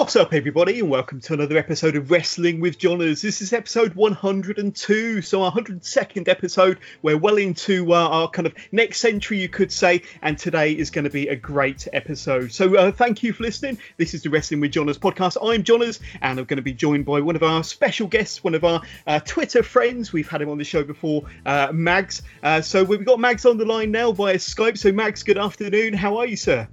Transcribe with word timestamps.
What's 0.00 0.16
up, 0.16 0.32
everybody, 0.32 0.80
and 0.80 0.88
welcome 0.88 1.20
to 1.20 1.34
another 1.34 1.58
episode 1.58 1.94
of 1.94 2.10
Wrestling 2.10 2.58
with 2.60 2.78
Johners. 2.78 3.20
This 3.20 3.42
is 3.42 3.52
episode 3.52 3.94
102, 3.94 5.20
so 5.20 5.42
our 5.42 5.52
102nd 5.52 6.26
episode. 6.26 6.78
We're 7.02 7.18
well 7.18 7.36
into 7.36 7.92
uh, 7.92 8.08
our 8.08 8.30
kind 8.30 8.46
of 8.46 8.54
next 8.72 9.00
century, 9.00 9.42
you 9.42 9.50
could 9.50 9.70
say, 9.70 10.04
and 10.22 10.38
today 10.38 10.72
is 10.72 10.88
going 10.88 11.04
to 11.04 11.10
be 11.10 11.28
a 11.28 11.36
great 11.36 11.86
episode. 11.92 12.50
So, 12.50 12.76
uh, 12.76 12.92
thank 12.92 13.22
you 13.22 13.34
for 13.34 13.42
listening. 13.42 13.76
This 13.98 14.14
is 14.14 14.22
the 14.22 14.30
Wrestling 14.30 14.60
with 14.60 14.72
Johners 14.72 14.96
podcast. 14.96 15.36
I'm 15.46 15.64
Johners, 15.64 16.00
and 16.22 16.38
I'm 16.38 16.46
going 16.46 16.56
to 16.56 16.62
be 16.62 16.72
joined 16.72 17.04
by 17.04 17.20
one 17.20 17.36
of 17.36 17.42
our 17.42 17.62
special 17.62 18.06
guests, 18.06 18.42
one 18.42 18.54
of 18.54 18.64
our 18.64 18.80
uh, 19.06 19.20
Twitter 19.20 19.62
friends. 19.62 20.14
We've 20.14 20.26
had 20.26 20.40
him 20.40 20.48
on 20.48 20.56
the 20.56 20.64
show 20.64 20.82
before, 20.82 21.26
uh, 21.44 21.72
Mags. 21.74 22.22
Uh, 22.42 22.62
so, 22.62 22.84
we've 22.84 23.04
got 23.04 23.20
Mags 23.20 23.44
on 23.44 23.58
the 23.58 23.66
line 23.66 23.90
now 23.90 24.12
via 24.12 24.36
Skype. 24.36 24.78
So, 24.78 24.92
Mags, 24.92 25.24
good 25.24 25.36
afternoon. 25.36 25.92
How 25.92 26.16
are 26.16 26.26
you, 26.26 26.36
sir? 26.36 26.68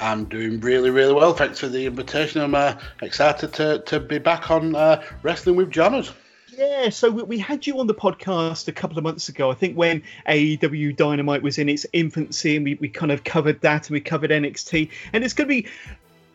I'm 0.00 0.24
doing 0.24 0.60
really, 0.60 0.90
really 0.90 1.12
well. 1.12 1.34
Thanks 1.34 1.58
for 1.58 1.68
the 1.68 1.84
invitation. 1.84 2.40
I'm 2.40 2.54
uh, 2.54 2.74
excited 3.02 3.52
to, 3.54 3.80
to 3.80 4.00
be 4.00 4.18
back 4.18 4.50
on 4.50 4.74
uh, 4.74 5.02
Wrestling 5.22 5.56
with 5.56 5.70
Johners. 5.70 6.10
Yeah, 6.56 6.88
so 6.88 7.10
we 7.10 7.38
had 7.38 7.66
you 7.66 7.78
on 7.80 7.86
the 7.86 7.94
podcast 7.94 8.68
a 8.68 8.72
couple 8.72 8.98
of 8.98 9.04
months 9.04 9.28
ago. 9.28 9.50
I 9.50 9.54
think 9.54 9.76
when 9.76 10.02
AEW 10.26 10.96
Dynamite 10.96 11.42
was 11.42 11.58
in 11.58 11.68
its 11.68 11.86
infancy, 11.92 12.56
and 12.56 12.64
we, 12.64 12.74
we 12.74 12.88
kind 12.88 13.12
of 13.12 13.24
covered 13.24 13.60
that 13.60 13.88
and 13.88 13.94
we 13.94 14.00
covered 14.00 14.30
NXT. 14.30 14.90
And 15.12 15.22
it's 15.22 15.34
going 15.34 15.48
to 15.48 15.62
be 15.62 15.68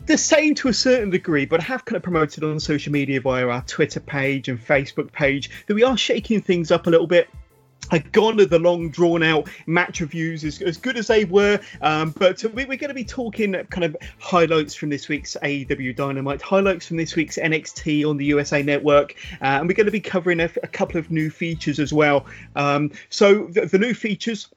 the 0.05 0.17
same 0.17 0.53
to 0.55 0.67
a 0.67 0.73
certain 0.73 1.09
degree, 1.09 1.45
but 1.45 1.59
I 1.59 1.63
have 1.63 1.85
kind 1.85 1.97
of 1.97 2.03
promoted 2.03 2.43
on 2.43 2.59
social 2.59 2.93
media 2.93 3.19
via 3.19 3.47
our 3.47 3.63
Twitter 3.63 3.99
page 3.99 4.47
and 4.47 4.59
Facebook 4.59 5.11
page 5.11 5.49
that 5.67 5.73
we 5.73 5.83
are 5.83 5.97
shaking 5.97 6.41
things 6.41 6.71
up 6.71 6.85
a 6.85 6.89
little 6.89 7.07
bit 7.07 7.29
gone 8.11 8.39
are 8.39 8.45
the 8.45 8.59
long 8.59 8.89
drawn 8.89 9.23
out 9.23 9.49
match 9.65 10.01
reviews 10.01 10.43
as, 10.43 10.61
as 10.61 10.77
good 10.77 10.97
as 10.97 11.07
they 11.07 11.25
were. 11.25 11.59
Um, 11.81 12.11
but 12.11 12.43
we, 12.53 12.63
are 12.63 12.67
going 12.67 12.87
to 12.89 12.93
be 12.93 13.05
talking 13.05 13.53
kind 13.69 13.83
of 13.83 13.95
highlights 14.19 14.75
from 14.75 14.89
this 14.89 15.07
week's 15.07 15.35
AEW 15.43 15.95
Dynamite 15.95 16.41
highlights 16.41 16.87
from 16.87 16.97
this 16.97 17.15
week's 17.15 17.37
NXT 17.37 18.07
on 18.07 18.17
the 18.17 18.25
USA 18.25 18.61
Network 18.61 19.15
uh, 19.41 19.45
and 19.45 19.67
we're 19.67 19.75
going 19.75 19.85
to 19.85 19.91
be 19.91 19.99
covering 19.99 20.39
a, 20.39 20.49
a, 20.63 20.67
couple 20.67 20.97
of 20.97 21.11
new 21.11 21.29
features 21.29 21.79
as 21.79 21.93
well. 21.93 22.25
Um, 22.55 22.91
so 23.09 23.45
the, 23.47 23.65
the 23.65 23.77
new 23.77 23.93
features 23.93 24.49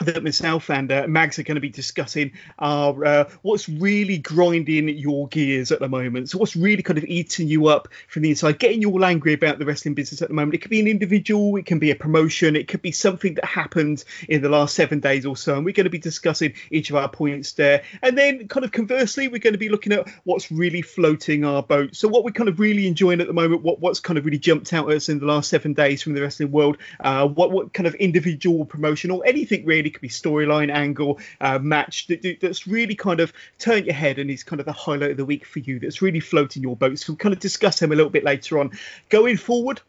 that 0.00 0.24
myself 0.24 0.70
and 0.70 0.90
uh, 0.90 1.06
Mags 1.06 1.38
are 1.38 1.44
going 1.44 1.54
to 1.54 1.60
be 1.60 1.68
discussing 1.68 2.32
are 2.58 3.04
uh, 3.04 3.30
what's 3.42 3.68
really 3.68 4.18
grinding 4.18 4.88
your 4.88 5.28
gears 5.28 5.70
at 5.70 5.78
the 5.78 5.88
moment. 5.88 6.30
So, 6.30 6.38
what's 6.38 6.56
really 6.56 6.82
kind 6.82 6.98
of 6.98 7.04
eating 7.04 7.46
you 7.46 7.68
up 7.68 7.88
from 8.08 8.22
the 8.22 8.30
inside, 8.30 8.58
getting 8.58 8.82
you 8.82 8.90
all 8.90 9.04
angry 9.04 9.34
about 9.34 9.58
the 9.58 9.64
wrestling 9.64 9.94
business 9.94 10.20
at 10.20 10.28
the 10.28 10.34
moment. 10.34 10.54
It 10.54 10.58
could 10.58 10.70
be 10.70 10.80
an 10.80 10.88
individual, 10.88 11.56
it 11.56 11.66
can 11.66 11.78
be 11.78 11.90
a 11.90 11.94
promotion, 11.94 12.56
it 12.56 12.66
could 12.66 12.82
be 12.82 12.90
something 12.90 13.34
that 13.34 13.44
happened 13.44 14.04
in 14.28 14.42
the 14.42 14.48
last 14.48 14.74
seven 14.74 14.98
days 14.98 15.24
or 15.24 15.36
so. 15.36 15.54
And 15.54 15.64
we're 15.64 15.72
going 15.72 15.84
to 15.84 15.90
be 15.90 15.98
discussing 15.98 16.54
each 16.70 16.90
of 16.90 16.96
our 16.96 17.08
points 17.08 17.52
there. 17.52 17.84
And 18.02 18.18
then, 18.18 18.48
kind 18.48 18.64
of 18.64 18.72
conversely, 18.72 19.28
we're 19.28 19.38
going 19.38 19.54
to 19.54 19.58
be 19.58 19.68
looking 19.68 19.92
at 19.92 20.08
what's 20.24 20.50
really 20.50 20.82
floating 20.82 21.44
our 21.44 21.62
boat. 21.62 21.94
So, 21.94 22.08
what 22.08 22.24
we're 22.24 22.32
kind 22.32 22.48
of 22.48 22.58
really 22.58 22.88
enjoying 22.88 23.20
at 23.20 23.28
the 23.28 23.32
moment, 23.32 23.62
what, 23.62 23.78
what's 23.78 24.00
kind 24.00 24.18
of 24.18 24.24
really 24.24 24.38
jumped 24.38 24.72
out 24.72 24.90
at 24.90 24.96
us 24.96 25.08
in 25.08 25.20
the 25.20 25.26
last 25.26 25.48
seven 25.50 25.72
days 25.72 26.02
from 26.02 26.14
the 26.14 26.22
wrestling 26.22 26.50
world, 26.50 26.78
uh, 27.00 27.28
what, 27.28 27.52
what 27.52 27.72
kind 27.72 27.86
of 27.86 27.94
individual 27.96 28.64
promotion 28.64 29.12
or 29.12 29.24
anything 29.24 29.64
really 29.64 29.83
could 29.90 30.00
be 30.00 30.08
storyline 30.08 30.72
angle 30.72 31.18
uh, 31.40 31.58
match 31.58 32.06
that, 32.08 32.38
that's 32.40 32.66
really 32.66 32.94
kind 32.94 33.20
of 33.20 33.32
turned 33.58 33.86
your 33.86 33.94
head 33.94 34.18
and 34.18 34.30
is 34.30 34.42
kind 34.42 34.60
of 34.60 34.66
the 34.66 34.72
highlight 34.72 35.12
of 35.12 35.16
the 35.16 35.24
week 35.24 35.44
for 35.44 35.58
you 35.60 35.78
that's 35.78 36.02
really 36.02 36.20
floating 36.20 36.62
your 36.62 36.76
boat 36.76 36.98
so 36.98 37.12
we'll 37.12 37.18
kind 37.18 37.32
of 37.32 37.40
discuss 37.40 37.78
them 37.78 37.92
a 37.92 37.94
little 37.94 38.10
bit 38.10 38.24
later 38.24 38.58
on. 38.58 38.70
Going 39.08 39.36
forward 39.36 39.80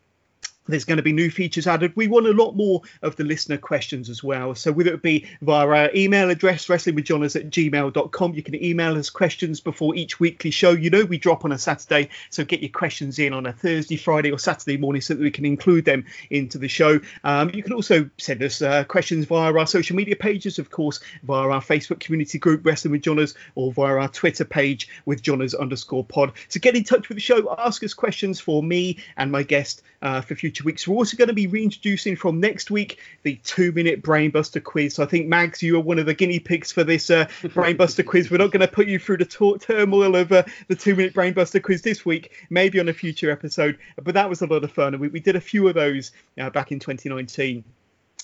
there's 0.67 0.85
going 0.85 0.97
to 0.97 1.03
be 1.03 1.13
new 1.13 1.29
features 1.29 1.67
added. 1.67 1.93
We 1.95 2.07
want 2.07 2.27
a 2.27 2.31
lot 2.31 2.55
more 2.55 2.81
of 3.01 3.15
the 3.15 3.23
listener 3.23 3.57
questions 3.57 4.09
as 4.09 4.23
well. 4.23 4.55
So 4.55 4.71
whether 4.71 4.93
it 4.93 5.01
be 5.01 5.25
via 5.41 5.67
our 5.67 5.89
email 5.95 6.29
address, 6.29 6.67
wrestlingwithjohners 6.67 7.35
at 7.35 7.49
gmail.com, 7.49 8.33
you 8.33 8.43
can 8.43 8.63
email 8.63 8.97
us 8.97 9.09
questions 9.09 9.59
before 9.59 9.95
each 9.95 10.19
weekly 10.19 10.51
show. 10.51 10.71
You 10.71 10.89
know 10.89 11.05
we 11.05 11.17
drop 11.17 11.45
on 11.45 11.51
a 11.51 11.57
Saturday, 11.57 12.09
so 12.29 12.43
get 12.43 12.61
your 12.61 12.69
questions 12.69 13.19
in 13.19 13.33
on 13.33 13.45
a 13.45 13.53
Thursday, 13.53 13.97
Friday 13.97 14.31
or 14.31 14.39
Saturday 14.39 14.77
morning 14.77 15.01
so 15.01 15.13
that 15.13 15.21
we 15.21 15.31
can 15.31 15.45
include 15.45 15.85
them 15.85 16.05
into 16.29 16.57
the 16.57 16.67
show. 16.67 16.99
Um, 17.23 17.51
you 17.53 17.63
can 17.63 17.73
also 17.73 18.09
send 18.17 18.41
us 18.43 18.61
uh, 18.61 18.83
questions 18.85 19.25
via 19.25 19.53
our 19.53 19.67
social 19.67 19.95
media 19.95 20.15
pages, 20.15 20.59
of 20.59 20.71
course, 20.71 20.99
via 21.23 21.49
our 21.49 21.61
Facebook 21.61 21.99
community 21.99 22.39
group, 22.39 22.65
Wrestling 22.65 22.91
with 22.91 23.01
Johners, 23.01 23.35
or 23.55 23.71
via 23.71 23.95
our 23.97 24.07
Twitter 24.07 24.45
page 24.45 24.89
with 25.05 25.21
Johners 25.21 25.53
underscore 25.53 26.03
pod. 26.03 26.31
So 26.49 26.59
get 26.59 26.75
in 26.75 26.83
touch 26.83 27.09
with 27.09 27.17
the 27.17 27.21
show, 27.21 27.55
ask 27.59 27.83
us 27.83 27.93
questions 27.93 28.39
for 28.39 28.63
me 28.63 28.97
and 29.17 29.31
my 29.31 29.43
guest 29.43 29.83
uh, 30.01 30.21
for 30.21 30.35
future 30.35 30.54
weeks. 30.63 30.87
We're 30.87 30.95
also 30.95 31.17
going 31.17 31.27
to 31.27 31.33
be 31.33 31.47
reintroducing 31.47 32.15
from 32.15 32.39
next 32.39 32.71
week 32.71 32.99
the 33.23 33.35
two 33.43 33.71
minute 33.71 34.01
brainbuster 34.01 34.63
quiz. 34.63 34.95
So 34.95 35.03
I 35.03 35.05
think, 35.05 35.27
Mags, 35.27 35.61
you 35.61 35.75
are 35.77 35.81
one 35.81 35.99
of 35.99 36.05
the 36.05 36.13
guinea 36.13 36.39
pigs 36.39 36.71
for 36.71 36.83
this 36.83 37.09
uh, 37.09 37.25
brainbuster 37.43 38.05
quiz. 38.05 38.31
We're 38.31 38.37
not 38.37 38.51
going 38.51 38.61
to 38.61 38.67
put 38.67 38.87
you 38.87 38.99
through 38.99 39.17
the 39.17 39.25
t- 39.25 39.57
turmoil 39.59 40.15
of 40.15 40.31
uh, 40.31 40.43
the 40.67 40.75
two 40.75 40.95
minute 40.95 41.13
brainbuster 41.13 41.61
quiz 41.61 41.81
this 41.81 42.05
week, 42.05 42.31
maybe 42.49 42.79
on 42.79 42.89
a 42.89 42.93
future 42.93 43.31
episode. 43.31 43.77
But 44.01 44.13
that 44.13 44.29
was 44.29 44.41
a 44.41 44.47
lot 44.47 44.63
of 44.63 44.71
fun. 44.71 44.93
And 44.93 45.01
we, 45.01 45.09
we 45.09 45.19
did 45.19 45.35
a 45.35 45.41
few 45.41 45.67
of 45.67 45.75
those 45.75 46.11
uh, 46.39 46.49
back 46.49 46.71
in 46.71 46.79
2019 46.79 47.63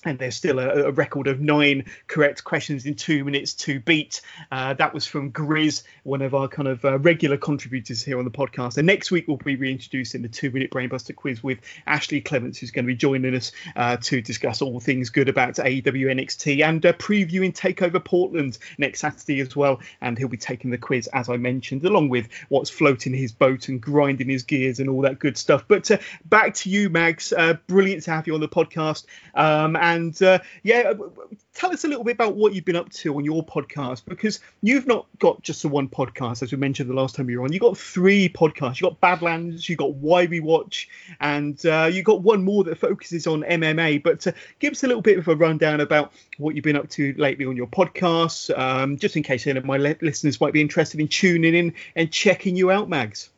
and 0.04 0.18
there's 0.18 0.36
still 0.36 0.60
a, 0.60 0.86
a, 0.86 0.92
record 0.92 1.28
of 1.28 1.40
nine 1.40 1.86
correct 2.08 2.44
questions 2.44 2.86
in 2.86 2.96
two 2.96 3.24
minutes 3.24 3.54
to 3.54 3.80
beat. 3.80 4.22
Uh, 4.52 4.74
that 4.74 4.94
was 4.94 5.06
from 5.06 5.32
Grizz, 5.32 5.84
one 6.04 6.22
of 6.22 6.34
our 6.34 6.48
kind 6.48 6.68
of 6.68 6.84
uh, 6.84 6.98
regular 7.00 7.38
contributors 7.38 8.04
here 8.04 8.18
on 8.18 8.26
the 8.26 8.32
podcast. 8.32 8.78
And 8.78 8.88
next 8.88 9.12
week 9.12 9.28
we'll 9.28 9.38
be 9.38 9.56
reintroducing 9.56 10.24
the 10.24 10.28
two-minute 10.28 10.72
brainbuster 10.72 11.16
quiz 11.16 11.44
with 11.44 11.60
Ashley 11.86 12.22
Clements, 12.22 12.60
who's 12.60 12.72
going 12.72 12.86
to 12.86 12.88
be 12.88 12.96
joining 12.96 13.36
us 13.36 13.52
uh, 13.76 13.98
to 13.98 14.22
discuss 14.22 14.62
all 14.62 14.80
things 14.80 15.10
good 15.12 15.30
about 15.30 15.56
AEW 15.56 15.84
NXT 15.84 16.64
and 16.64 16.84
uh, 16.86 16.94
previewing 16.94 17.54
Takeover 17.54 18.04
Portland 18.04 18.58
next 18.78 19.02
Saturday 19.02 19.40
as 19.40 19.56
well. 19.56 19.82
And 20.02 20.18
he'll 20.18 20.28
be 20.28 20.38
taking 20.38 20.72
the 20.72 20.78
quiz 20.78 21.08
as 21.14 21.30
I 21.30 21.38
mentioned, 21.38 21.86
along 21.86 22.10
with 22.10 22.28
what's 22.50 22.70
floating 22.70 23.14
his 23.14 23.32
boat 23.32 23.68
and 23.68 23.82
grinding 23.82 24.30
his 24.30 24.44
gears 24.44 24.80
and 24.80 24.90
all 24.90 25.02
that 25.02 25.20
good 25.20 25.38
stuff. 25.38 25.66
But 25.68 25.92
uh, 25.92 25.98
back 26.26 26.56
to 26.56 26.70
you, 26.70 26.90
Mags. 26.90 27.32
Uh, 27.34 27.54
brilliant 27.68 28.04
to 28.04 28.12
have 28.12 28.28
you 28.28 28.34
on 28.34 28.40
the 28.40 28.50
podcast. 28.50 29.06
Um, 29.36 29.76
and 29.76 29.91
and 29.96 30.22
uh, 30.22 30.40
yeah, 30.64 30.94
uh, 30.96 31.26
tell 31.54 31.72
us 31.72 31.84
a 31.84 31.88
little 31.88 32.04
bit 32.04 32.14
about 32.14 32.36
what 32.36 32.54
you've 32.54 32.66
been 32.66 32.76
up 32.76 32.90
to 32.90 33.16
on 33.16 33.26
your 33.26 33.46
podcast 33.46 34.04
because 34.06 34.40
you've 34.62 34.88
not 34.88 35.06
got 35.20 35.42
just 35.42 35.62
the 35.62 35.68
one 35.68 35.88
podcast, 35.88 36.42
as 36.42 36.52
we 36.52 36.58
mentioned 36.58 36.90
the 36.90 36.94
last 36.94 37.16
time 37.16 37.30
you 37.30 37.40
were 37.40 37.46
on. 37.46 37.54
You 37.54 37.60
got 37.60 37.78
three 37.78 38.30
podcasts. 38.30 38.80
You 38.80 38.88
got 38.88 39.00
Badlands, 39.02 39.68
you 39.68 39.76
got 39.76 39.94
Why 39.96 40.26
We 40.26 40.40
Watch, 40.40 40.90
and 41.20 41.64
uh, 41.66 41.90
you 41.92 42.04
got 42.04 42.22
one 42.22 42.44
more 42.44 42.64
that 42.64 42.78
focuses 42.78 43.28
on 43.28 43.44
MMA. 43.44 44.02
But 44.02 44.26
uh, 44.28 44.32
give 44.60 44.72
us 44.72 44.84
a 44.84 44.88
little 44.88 45.02
bit 45.02 45.18
of 45.18 45.28
a 45.28 45.36
rundown 45.36 45.82
about 45.82 46.14
what 46.38 46.56
you've 46.56 46.64
been 46.64 46.78
up 46.78 46.90
to 46.92 47.14
lately 47.18 47.46
on 47.46 47.58
your 47.58 47.68
podcasts, 47.68 48.58
um, 48.58 48.98
just 48.98 49.18
in 49.18 49.24
case 49.24 49.46
any 49.48 49.58
of 49.58 49.66
my 49.66 49.78
listeners 49.78 50.40
might 50.40 50.54
be 50.54 50.62
interested 50.62 51.00
in 51.00 51.08
tuning 51.08 51.56
in 51.56 51.74
and 51.96 52.12
checking 52.12 52.56
you 52.56 52.72
out, 52.72 52.90
Mags. 52.90 53.30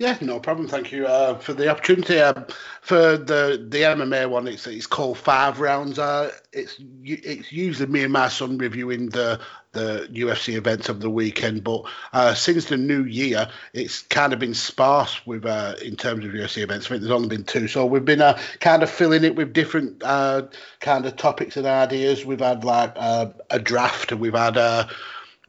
Yeah, 0.00 0.16
no 0.22 0.40
problem. 0.40 0.66
Thank 0.66 0.92
you 0.92 1.06
uh, 1.06 1.36
for 1.36 1.52
the 1.52 1.68
opportunity. 1.68 2.18
Um, 2.18 2.46
for 2.80 3.18
the 3.18 3.66
the 3.68 3.82
MMA 3.82 4.30
one, 4.30 4.48
it's 4.48 4.66
it's 4.66 4.86
called 4.86 5.18
Five 5.18 5.60
Rounds. 5.60 5.98
Uh, 5.98 6.32
it's 6.54 6.80
it's 7.04 7.52
usually 7.52 7.86
me 7.86 8.04
and 8.04 8.12
my 8.12 8.28
son 8.28 8.56
reviewing 8.56 9.10
the 9.10 9.38
the 9.72 10.08
UFC 10.10 10.54
events 10.54 10.88
of 10.88 11.00
the 11.00 11.10
weekend, 11.10 11.64
but 11.64 11.82
uh, 12.14 12.32
since 12.32 12.64
the 12.64 12.78
new 12.78 13.04
year, 13.04 13.50
it's 13.74 14.00
kind 14.00 14.32
of 14.32 14.38
been 14.38 14.54
sparse 14.54 15.20
with 15.26 15.44
uh, 15.44 15.74
in 15.84 15.96
terms 15.96 16.24
of 16.24 16.30
UFC 16.30 16.62
events. 16.62 16.86
I 16.86 16.88
think 16.88 17.02
there's 17.02 17.12
only 17.12 17.28
been 17.28 17.44
two, 17.44 17.68
so 17.68 17.84
we've 17.84 18.02
been 18.02 18.22
uh, 18.22 18.38
kind 18.60 18.82
of 18.82 18.88
filling 18.88 19.22
it 19.22 19.36
with 19.36 19.52
different 19.52 20.02
uh, 20.02 20.46
kind 20.80 21.04
of 21.04 21.16
topics 21.16 21.58
and 21.58 21.66
ideas. 21.66 22.24
We've 22.24 22.40
had 22.40 22.64
like 22.64 22.94
uh, 22.96 23.26
a 23.50 23.58
draft, 23.58 24.12
and 24.12 24.20
we've 24.22 24.32
had 24.32 24.56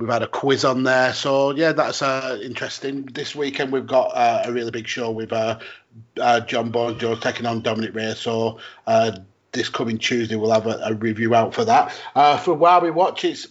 We've 0.01 0.09
had 0.09 0.23
a 0.23 0.27
quiz 0.27 0.65
on 0.65 0.81
there, 0.81 1.13
so 1.13 1.51
yeah, 1.51 1.73
that's 1.73 2.01
uh, 2.01 2.39
interesting. 2.41 3.03
This 3.03 3.35
weekend 3.35 3.71
we've 3.71 3.85
got 3.85 4.07
uh, 4.15 4.41
a 4.45 4.51
really 4.51 4.71
big 4.71 4.87
show 4.87 5.11
with 5.11 5.31
uh, 5.31 5.59
uh 6.19 6.39
Jon 6.39 6.71
Bones 6.71 6.99
Jones 6.99 7.19
taking 7.19 7.45
on 7.45 7.61
Dominick 7.61 7.93
Reyes. 7.93 8.17
So 8.19 8.57
uh, 8.87 9.11
this 9.51 9.69
coming 9.69 9.99
Tuesday 9.99 10.35
we'll 10.35 10.51
have 10.51 10.65
a, 10.65 10.79
a, 10.85 10.93
review 10.95 11.35
out 11.35 11.53
for 11.53 11.65
that. 11.65 11.93
Uh, 12.15 12.37
for 12.39 12.55
while 12.55 12.81
we 12.81 12.89
watch, 12.89 13.23
it's 13.23 13.47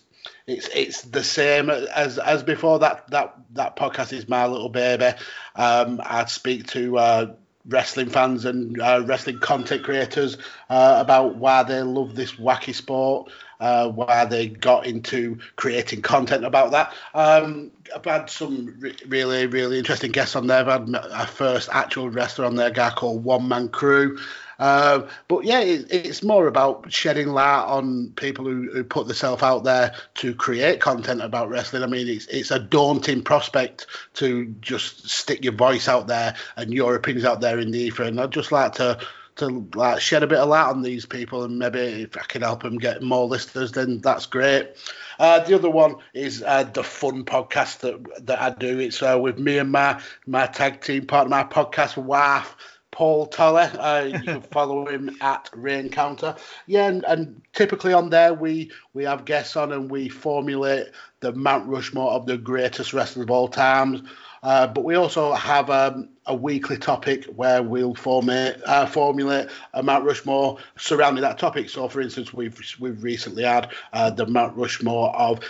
it's 0.48 0.68
it's 0.74 1.02
the 1.02 1.22
same 1.22 1.70
as 1.70 2.18
as 2.18 2.42
before. 2.42 2.80
That 2.80 3.08
that 3.12 3.36
that 3.52 3.76
podcast 3.76 4.12
is 4.12 4.28
my 4.28 4.46
little 4.48 4.70
baby. 4.70 5.16
Um, 5.54 6.00
I'd 6.04 6.30
speak 6.30 6.66
to 6.68 7.36
wrestling 7.66 8.08
fans 8.08 8.44
and 8.44 8.80
uh, 8.80 9.02
wrestling 9.04 9.38
content 9.38 9.84
creators 9.84 10.36
uh, 10.68 10.96
about 10.98 11.36
why 11.36 11.62
they 11.62 11.82
love 11.82 12.14
this 12.14 12.32
wacky 12.32 12.74
sport, 12.74 13.30
uh, 13.60 13.88
why 13.88 14.24
they 14.24 14.48
got 14.48 14.86
into 14.86 15.38
creating 15.56 16.02
content 16.02 16.44
about 16.44 16.72
that. 16.72 16.92
Um, 17.14 17.70
I've 17.94 18.04
had 18.04 18.30
some 18.30 18.74
re- 18.80 18.96
really, 19.06 19.46
really 19.46 19.78
interesting 19.78 20.10
guests 20.10 20.34
on 20.34 20.46
there. 20.46 20.68
I've 20.68 20.88
had 20.88 20.96
our 20.96 21.26
first 21.26 21.68
actual 21.70 22.08
wrestler 22.08 22.46
on 22.46 22.56
there, 22.56 22.68
a 22.68 22.72
guy 22.72 22.90
called 22.90 23.22
One 23.22 23.46
Man 23.48 23.68
Crew. 23.68 24.18
Uh, 24.58 25.08
but 25.26 25.44
yeah, 25.44 25.60
it, 25.60 25.86
it's 25.90 26.22
more 26.22 26.46
about 26.46 26.92
shedding 26.92 27.28
light 27.28 27.64
on 27.64 28.12
people 28.16 28.44
who, 28.44 28.70
who 28.70 28.84
put 28.84 29.06
themselves 29.06 29.42
out 29.42 29.64
there 29.64 29.94
to 30.14 30.34
create 30.34 30.80
content 30.80 31.22
about 31.22 31.48
wrestling. 31.48 31.82
I 31.82 31.86
mean, 31.86 32.06
it's 32.06 32.26
it's 32.26 32.50
a 32.50 32.58
daunting 32.58 33.22
prospect 33.22 33.86
to 34.14 34.54
just 34.60 35.08
stick 35.08 35.42
your 35.42 35.54
voice 35.54 35.88
out 35.88 36.08
there 36.08 36.34
and 36.56 36.74
your 36.74 36.94
opinions 36.94 37.24
out 37.24 37.40
there 37.40 37.58
in 37.58 37.70
the 37.70 37.78
ether. 37.78 38.02
And 38.02 38.20
I'd 38.20 38.32
just 38.32 38.52
like 38.52 38.74
to 38.74 38.98
to 39.40 39.68
like 39.74 40.00
shed 40.00 40.22
a 40.22 40.26
bit 40.26 40.38
of 40.38 40.48
light 40.48 40.68
on 40.68 40.82
these 40.82 41.04
people, 41.04 41.44
and 41.44 41.58
maybe 41.58 41.78
if 41.78 42.16
I 42.16 42.22
can 42.22 42.42
help 42.42 42.62
them 42.62 42.78
get 42.78 43.02
more 43.02 43.26
listeners, 43.26 43.72
then 43.72 43.98
that's 43.98 44.26
great. 44.26 44.70
Uh, 45.18 45.40
the 45.40 45.54
other 45.54 45.68
one 45.68 45.96
is 46.14 46.42
uh, 46.42 46.64
the 46.64 46.84
fun 46.84 47.24
podcast 47.24 47.80
that 47.80 48.26
that 48.26 48.40
I 48.40 48.50
do. 48.50 48.78
It's 48.78 49.02
uh, 49.02 49.18
with 49.20 49.38
me 49.38 49.58
and 49.58 49.70
my 49.70 50.00
my 50.26 50.46
tag 50.46 50.80
team 50.80 51.06
part 51.06 51.26
of 51.26 51.30
my 51.30 51.44
podcast, 51.44 51.94
WAF. 52.02 52.46
Paul 52.92 53.26
Toller. 53.26 53.70
Uh, 53.78 54.10
you 54.12 54.20
can 54.20 54.40
follow 54.52 54.86
him 54.86 55.16
at 55.20 55.48
Reencounter. 55.52 56.36
Yeah, 56.66 56.88
and, 56.88 57.04
and, 57.04 57.40
typically 57.52 57.92
on 57.92 58.10
there 58.10 58.34
we 58.34 58.72
we 58.94 59.04
have 59.04 59.24
guests 59.24 59.56
on 59.56 59.72
and 59.72 59.88
we 59.88 60.08
formulate 60.08 60.88
the 61.20 61.32
Mount 61.32 61.68
Rushmore 61.68 62.12
of 62.12 62.26
the 62.26 62.36
greatest 62.36 62.92
wrestlers 62.92 63.24
of 63.24 63.30
all 63.30 63.48
times. 63.48 64.02
Uh, 64.42 64.66
but 64.66 64.84
we 64.84 64.94
also 64.94 65.32
have 65.34 65.70
um, 65.70 66.08
a 66.30 66.34
weekly 66.34 66.78
topic 66.78 67.24
where 67.34 67.60
we'll 67.60 67.94
formulate, 67.94 68.56
uh, 68.64 68.86
formulate 68.86 69.48
a 69.74 69.82
Mount 69.82 70.04
Rushmore 70.04 70.58
surrounding 70.76 71.22
that 71.22 71.38
topic. 71.38 71.68
So, 71.68 71.88
for 71.88 72.00
instance, 72.00 72.32
we've 72.32 72.58
we've 72.78 73.02
recently 73.02 73.42
had 73.42 73.72
uh, 73.92 74.10
the 74.10 74.26
Mount 74.26 74.56
Rushmore 74.56 75.14
of 75.16 75.40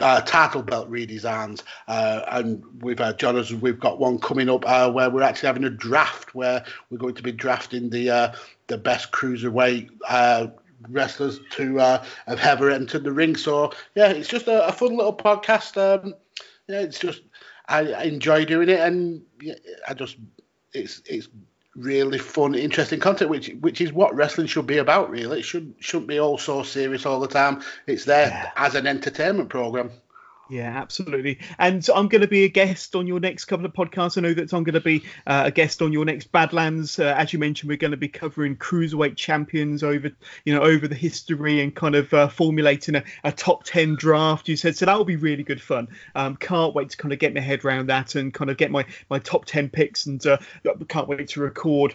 uh, 0.00 0.22
title 0.22 0.62
belt 0.62 0.90
redesigns, 0.90 1.62
uh, 1.88 2.22
and 2.32 2.64
we've 2.82 2.98
had 2.98 3.18
John, 3.18 3.36
as 3.36 3.52
we've 3.52 3.78
got 3.78 4.00
one 4.00 4.18
coming 4.18 4.48
up 4.48 4.66
uh, 4.66 4.90
where 4.90 5.10
we're 5.10 5.22
actually 5.22 5.48
having 5.48 5.64
a 5.64 5.70
draft 5.70 6.34
where 6.34 6.64
we're 6.88 6.98
going 6.98 7.14
to 7.14 7.22
be 7.22 7.32
drafting 7.32 7.90
the 7.90 8.08
uh, 8.08 8.32
the 8.68 8.78
best 8.78 9.12
cruiserweight 9.12 9.90
uh, 10.08 10.46
wrestlers 10.88 11.38
to 11.50 11.78
uh, 11.80 12.04
have 12.26 12.40
ever 12.40 12.70
entered 12.70 13.04
the 13.04 13.12
ring. 13.12 13.36
So 13.36 13.72
yeah, 13.94 14.08
it's 14.08 14.28
just 14.28 14.48
a, 14.48 14.66
a 14.66 14.72
fun 14.72 14.96
little 14.96 15.14
podcast. 15.14 15.76
Um, 15.76 16.14
yeah, 16.66 16.80
it's 16.80 16.98
just 16.98 17.20
I, 17.68 17.92
I 17.92 18.02
enjoy 18.04 18.44
doing 18.44 18.68
it, 18.68 18.80
and 18.80 19.22
I 19.88 19.94
just 19.94 20.16
it's 20.72 21.02
it's 21.06 21.28
really 21.76 22.18
fun, 22.18 22.54
interesting 22.54 23.00
content, 23.00 23.30
which 23.30 23.48
which 23.60 23.80
is 23.80 23.92
what 23.92 24.14
wrestling 24.14 24.46
should 24.46 24.66
be 24.66 24.78
about. 24.78 25.10
Really, 25.10 25.40
it 25.40 25.44
should 25.44 25.74
shouldn't 25.80 26.08
be 26.08 26.20
all 26.20 26.38
so 26.38 26.62
serious 26.62 27.06
all 27.06 27.20
the 27.20 27.28
time. 27.28 27.62
It's 27.86 28.04
there 28.04 28.28
yeah. 28.28 28.50
as 28.56 28.74
an 28.74 28.86
entertainment 28.86 29.48
program. 29.48 29.90
Yeah, 30.50 30.76
absolutely. 30.76 31.38
And 31.58 31.86
I'm 31.94 32.08
going 32.08 32.20
to 32.20 32.28
be 32.28 32.44
a 32.44 32.48
guest 32.48 32.94
on 32.94 33.06
your 33.06 33.18
next 33.18 33.46
couple 33.46 33.64
of 33.64 33.72
podcasts. 33.72 34.18
I 34.18 34.20
know 34.20 34.34
that 34.34 34.52
I'm 34.52 34.62
going 34.62 34.74
to 34.74 34.80
be 34.80 35.02
uh, 35.26 35.44
a 35.46 35.50
guest 35.50 35.80
on 35.80 35.92
your 35.92 36.04
next 36.04 36.32
Badlands. 36.32 36.98
Uh, 36.98 37.14
as 37.16 37.32
you 37.32 37.38
mentioned, 37.38 37.68
we're 37.68 37.78
going 37.78 37.92
to 37.92 37.96
be 37.96 38.08
covering 38.08 38.56
cruiserweight 38.56 39.16
champions 39.16 39.82
over, 39.82 40.10
you 40.44 40.54
know, 40.54 40.60
over 40.60 40.86
the 40.86 40.94
history 40.94 41.62
and 41.62 41.74
kind 41.74 41.94
of 41.94 42.12
uh, 42.12 42.28
formulating 42.28 42.94
a, 42.96 43.04
a, 43.24 43.32
top 43.32 43.64
ten 43.64 43.94
draft. 43.94 44.46
You 44.48 44.56
said 44.56 44.76
so 44.76 44.84
that 44.84 44.96
will 44.98 45.04
be 45.06 45.16
really 45.16 45.42
good 45.42 45.62
fun. 45.62 45.88
Um, 46.14 46.36
can't 46.36 46.74
wait 46.74 46.90
to 46.90 46.96
kind 46.96 47.12
of 47.12 47.18
get 47.18 47.34
my 47.34 47.40
head 47.40 47.64
around 47.64 47.88
that 47.88 48.14
and 48.14 48.32
kind 48.32 48.50
of 48.50 48.58
get 48.58 48.70
my 48.70 48.84
my 49.08 49.18
top 49.18 49.46
ten 49.46 49.70
picks 49.70 50.04
and 50.06 50.24
uh, 50.26 50.36
can't 50.88 51.08
wait 51.08 51.26
to 51.28 51.40
record 51.40 51.94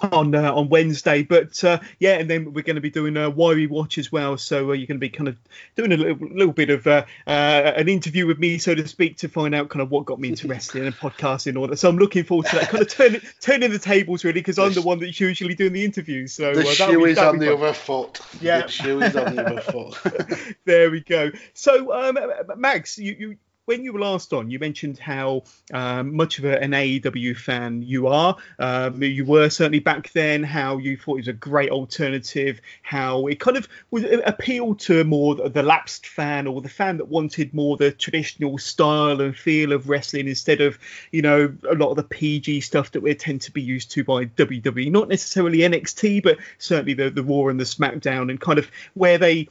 on 0.00 0.34
uh, 0.34 0.52
on 0.52 0.68
Wednesday. 0.68 1.22
But 1.22 1.62
uh, 1.64 1.80
yeah, 1.98 2.18
and 2.18 2.28
then 2.28 2.52
we're 2.52 2.62
going 2.62 2.76
to 2.76 2.80
be 2.80 2.90
doing 2.90 3.16
a 3.16 3.30
why 3.30 3.54
we 3.54 3.66
watch 3.66 3.98
as 3.98 4.10
well. 4.10 4.36
So 4.38 4.70
uh, 4.70 4.72
you're 4.72 4.86
going 4.86 4.98
to 4.98 5.06
be 5.06 5.10
kind 5.10 5.28
of 5.28 5.36
doing 5.76 5.92
a 5.92 5.96
little, 5.96 6.28
little 6.28 6.52
bit 6.52 6.70
of 6.70 6.86
uh, 6.86 7.04
uh, 7.26 7.30
an 7.30 7.88
interview 7.88 8.26
with 8.26 8.38
me, 8.38 8.58
so 8.58 8.74
to 8.74 8.86
speak, 8.88 9.18
to 9.18 9.28
find 9.28 9.54
out 9.54 9.68
kind 9.68 9.82
of 9.82 9.90
what 9.90 10.06
got 10.06 10.20
me 10.20 10.28
into 10.28 10.48
wrestling 10.48 10.86
and 10.86 10.94
podcasting 10.94 11.48
and 11.48 11.58
all 11.58 11.66
that. 11.68 11.78
So 11.78 11.88
I'm 11.88 11.98
looking 11.98 12.24
forward 12.24 12.46
to 12.46 12.56
that. 12.56 12.68
Kind 12.70 12.82
of 12.82 12.88
turning 12.88 13.20
turning 13.40 13.70
the 13.70 13.78
tables 13.78 14.24
really, 14.24 14.40
because 14.40 14.58
I'm 14.58 14.72
the 14.72 14.82
one 14.82 14.98
that's 14.98 15.20
usually 15.20 15.54
doing 15.54 15.72
the 15.72 15.84
interviews. 15.84 16.32
So 16.32 16.54
the 16.54 16.62
uh, 16.62 16.72
shoe 16.72 17.04
be, 17.04 17.10
is 17.10 17.18
on 17.18 17.38
the 17.38 17.54
other 17.54 17.72
foot. 17.72 18.20
Yeah, 18.40 18.62
the 18.62 18.68
shoe 18.68 19.02
is 19.02 19.16
on 19.16 19.36
the 19.36 19.46
other 19.46 19.60
foot. 19.60 20.56
there 20.64 20.90
we 20.90 21.00
go. 21.00 21.30
So 21.54 21.92
um, 21.92 22.18
Mags, 22.56 22.98
you, 22.98 23.16
you 23.18 23.36
when 23.70 23.84
you 23.84 23.92
were 23.92 24.00
last 24.00 24.32
on, 24.32 24.50
you 24.50 24.58
mentioned 24.58 24.98
how 24.98 25.44
um, 25.72 26.16
much 26.16 26.40
of 26.40 26.44
an 26.44 26.72
AEW 26.72 27.36
fan 27.36 27.82
you 27.82 28.08
are. 28.08 28.36
Um, 28.58 29.00
you 29.00 29.24
were 29.24 29.48
certainly 29.48 29.78
back 29.78 30.10
then. 30.10 30.42
How 30.42 30.78
you 30.78 30.96
thought 30.96 31.14
it 31.14 31.26
was 31.26 31.28
a 31.28 31.34
great 31.34 31.70
alternative. 31.70 32.60
How 32.82 33.28
it 33.28 33.38
kind 33.38 33.56
of 33.56 33.68
was 33.92 34.04
appealed 34.26 34.80
to 34.80 35.04
more 35.04 35.36
the 35.36 35.62
lapsed 35.62 36.08
fan 36.08 36.48
or 36.48 36.60
the 36.60 36.68
fan 36.68 36.96
that 36.96 37.06
wanted 37.06 37.54
more 37.54 37.76
the 37.76 37.92
traditional 37.92 38.58
style 38.58 39.20
and 39.20 39.36
feel 39.36 39.72
of 39.72 39.88
wrestling 39.88 40.26
instead 40.26 40.60
of 40.60 40.76
you 41.12 41.22
know 41.22 41.54
a 41.70 41.76
lot 41.76 41.90
of 41.90 41.96
the 41.96 42.02
PG 42.02 42.62
stuff 42.62 42.90
that 42.90 43.02
we 43.02 43.14
tend 43.14 43.40
to 43.42 43.52
be 43.52 43.62
used 43.62 43.92
to 43.92 44.02
by 44.02 44.24
WWE. 44.24 44.90
Not 44.90 45.08
necessarily 45.08 45.58
NXT, 45.58 46.24
but 46.24 46.38
certainly 46.58 46.94
the 46.94 47.08
the 47.08 47.22
Raw 47.22 47.46
and 47.46 47.60
the 47.60 47.64
SmackDown 47.64 48.30
and 48.30 48.40
kind 48.40 48.58
of 48.58 48.68
where 48.94 49.16
they 49.16 49.46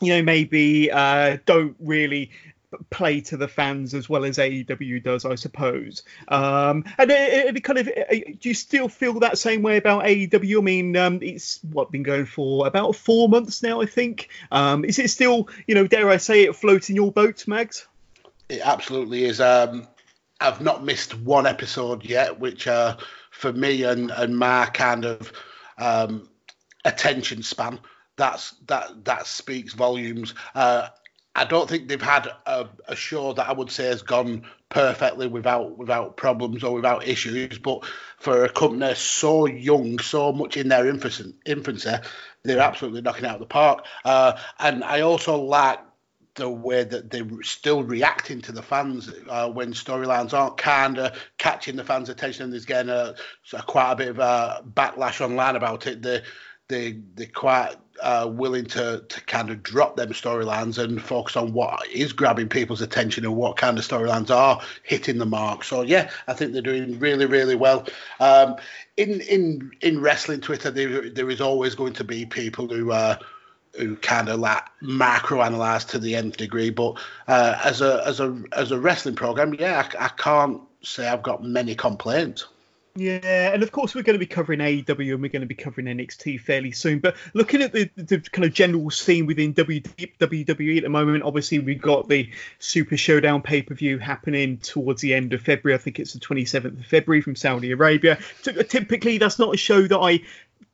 you 0.00 0.14
know 0.14 0.22
maybe 0.22 0.90
uh, 0.90 1.38
don't 1.46 1.76
really 1.78 2.32
play 2.90 3.20
to 3.22 3.36
the 3.36 3.48
fans 3.48 3.94
as 3.94 4.08
well 4.08 4.24
as 4.24 4.38
AEW 4.38 5.02
does, 5.02 5.24
I 5.24 5.34
suppose. 5.34 6.02
Um, 6.28 6.84
and 6.98 7.10
it, 7.10 7.56
it, 7.56 7.64
kind 7.64 7.78
of, 7.78 7.88
uh, 7.88 8.14
do 8.40 8.48
you 8.48 8.54
still 8.54 8.88
feel 8.88 9.20
that 9.20 9.38
same 9.38 9.62
way 9.62 9.76
about 9.76 10.04
AEW? 10.04 10.58
I 10.58 10.62
mean, 10.62 10.96
um, 10.96 11.20
it's 11.22 11.60
what 11.64 11.90
been 11.90 12.02
going 12.02 12.26
for 12.26 12.66
about 12.66 12.96
four 12.96 13.28
months 13.28 13.62
now, 13.62 13.80
I 13.80 13.86
think. 13.86 14.28
Um, 14.50 14.84
is 14.84 14.98
it 14.98 15.10
still, 15.10 15.48
you 15.66 15.74
know, 15.74 15.86
dare 15.86 16.10
I 16.10 16.18
say 16.18 16.44
it, 16.44 16.56
floating 16.56 16.96
your 16.96 17.12
boat, 17.12 17.46
Mags? 17.48 17.86
It 18.48 18.60
absolutely 18.62 19.24
is. 19.24 19.40
Um, 19.40 19.86
I've 20.40 20.60
not 20.60 20.84
missed 20.84 21.18
one 21.18 21.46
episode 21.46 22.04
yet, 22.04 22.38
which 22.38 22.66
uh, 22.66 22.96
for 23.30 23.52
me 23.52 23.82
and 23.82 24.10
and 24.10 24.38
my 24.38 24.66
kind 24.66 25.04
of 25.04 25.32
um, 25.78 26.28
attention 26.84 27.42
span 27.42 27.80
that's 28.18 28.50
that 28.66 29.04
that 29.06 29.26
speaks 29.26 29.72
volumes. 29.72 30.34
Uh, 30.54 30.88
I 31.38 31.44
don't 31.44 31.70
think 31.70 31.86
they've 31.86 32.02
had 32.02 32.26
a, 32.46 32.68
a, 32.88 32.96
show 32.96 33.32
that 33.34 33.48
I 33.48 33.52
would 33.52 33.70
say 33.70 33.84
has 33.84 34.02
gone 34.02 34.42
perfectly 34.70 35.28
without 35.28 35.78
without 35.78 36.16
problems 36.16 36.64
or 36.64 36.74
without 36.74 37.06
issues. 37.06 37.58
But 37.58 37.84
for 38.18 38.44
a 38.44 38.48
company 38.48 38.92
so 38.96 39.46
young, 39.46 40.00
so 40.00 40.32
much 40.32 40.56
in 40.56 40.68
their 40.68 40.88
infancy, 40.88 41.94
they're 42.42 42.58
absolutely 42.58 43.02
knocking 43.02 43.26
out 43.26 43.34
of 43.34 43.40
the 43.40 43.46
park. 43.46 43.84
Uh, 44.04 44.32
and 44.58 44.82
I 44.82 45.02
also 45.02 45.36
like 45.36 45.78
the 46.34 46.50
way 46.50 46.82
that 46.82 47.10
they're 47.10 47.42
still 47.42 47.84
reacting 47.84 48.40
to 48.40 48.52
the 48.52 48.62
fans 48.62 49.08
uh, 49.28 49.48
when 49.48 49.72
storylines 49.74 50.32
aren't 50.32 50.56
kind 50.56 50.98
of 50.98 51.16
catching 51.36 51.76
the 51.76 51.84
fans' 51.84 52.08
attention 52.08 52.50
there's 52.50 52.64
getting 52.64 52.90
a, 52.90 53.14
a, 53.52 53.62
quite 53.62 53.92
a 53.92 53.96
bit 53.96 54.08
of 54.08 54.18
a 54.18 54.64
backlash 54.74 55.20
online 55.20 55.54
about 55.54 55.86
it. 55.86 56.02
They 56.02 56.22
they 56.68 56.98
they're 57.14 57.26
quite 57.26 57.76
uh, 58.02 58.30
willing 58.32 58.64
to 58.64 59.02
to 59.08 59.20
kind 59.22 59.50
of 59.50 59.62
drop 59.62 59.96
them 59.96 60.10
storylines 60.10 60.78
and 60.78 61.02
focus 61.02 61.36
on 61.36 61.52
what 61.52 61.86
is 61.88 62.12
grabbing 62.12 62.48
people's 62.48 62.80
attention 62.80 63.24
and 63.24 63.34
what 63.34 63.56
kind 63.56 63.78
of 63.78 63.86
storylines 63.86 64.30
are 64.30 64.60
hitting 64.84 65.18
the 65.18 65.26
mark. 65.26 65.64
So 65.64 65.82
yeah, 65.82 66.10
I 66.28 66.34
think 66.34 66.52
they're 66.52 66.62
doing 66.62 66.98
really 66.98 67.26
really 67.26 67.56
well. 67.56 67.86
Um, 68.20 68.56
in 68.96 69.20
in 69.22 69.72
in 69.80 70.00
wrestling 70.00 70.40
Twitter, 70.40 70.70
there 70.70 71.10
there 71.10 71.30
is 71.30 71.40
always 71.40 71.74
going 71.74 71.94
to 71.94 72.04
be 72.04 72.26
people 72.26 72.68
who. 72.68 72.92
Uh, 72.92 73.16
who 73.76 73.94
kind 73.96 74.28
of 74.28 74.40
like 74.40 74.64
macro 74.80 75.42
analyze 75.42 75.84
to 75.84 75.98
the 76.00 76.16
nth 76.16 76.36
degree, 76.38 76.70
but 76.70 76.98
uh, 77.28 77.60
as 77.62 77.80
a 77.80 78.02
as 78.06 78.18
a 78.18 78.42
as 78.52 78.72
a 78.72 78.80
wrestling 78.80 79.14
program, 79.14 79.54
yeah, 79.54 79.86
I, 80.00 80.06
I 80.06 80.08
can't 80.08 80.60
say 80.82 81.06
I've 81.06 81.22
got 81.22 81.44
many 81.44 81.76
complaints. 81.76 82.46
Yeah, 82.98 83.52
and 83.52 83.62
of 83.62 83.70
course 83.70 83.94
we're 83.94 84.02
going 84.02 84.14
to 84.14 84.18
be 84.18 84.26
covering 84.26 84.58
AEW 84.58 85.12
and 85.12 85.22
we're 85.22 85.28
going 85.28 85.42
to 85.42 85.46
be 85.46 85.54
covering 85.54 85.86
NXT 85.86 86.40
fairly 86.40 86.72
soon. 86.72 86.98
But 86.98 87.14
looking 87.32 87.62
at 87.62 87.72
the, 87.72 87.88
the 87.94 88.18
kind 88.18 88.44
of 88.44 88.52
general 88.52 88.90
scene 88.90 89.24
within 89.24 89.54
WWE 89.54 90.76
at 90.76 90.82
the 90.82 90.88
moment, 90.88 91.22
obviously 91.22 91.60
we've 91.60 91.80
got 91.80 92.08
the 92.08 92.28
Super 92.58 92.96
Showdown 92.96 93.40
pay 93.40 93.62
per 93.62 93.74
view 93.74 93.98
happening 93.98 94.58
towards 94.58 95.00
the 95.00 95.14
end 95.14 95.32
of 95.32 95.42
February. 95.42 95.78
I 95.78 95.82
think 95.82 96.00
it's 96.00 96.12
the 96.12 96.18
27th 96.18 96.80
of 96.80 96.86
February 96.86 97.20
from 97.20 97.36
Saudi 97.36 97.70
Arabia. 97.70 98.18
Typically, 98.42 99.18
that's 99.18 99.38
not 99.38 99.54
a 99.54 99.58
show 99.58 99.82
that 99.82 99.98
I 99.98 100.20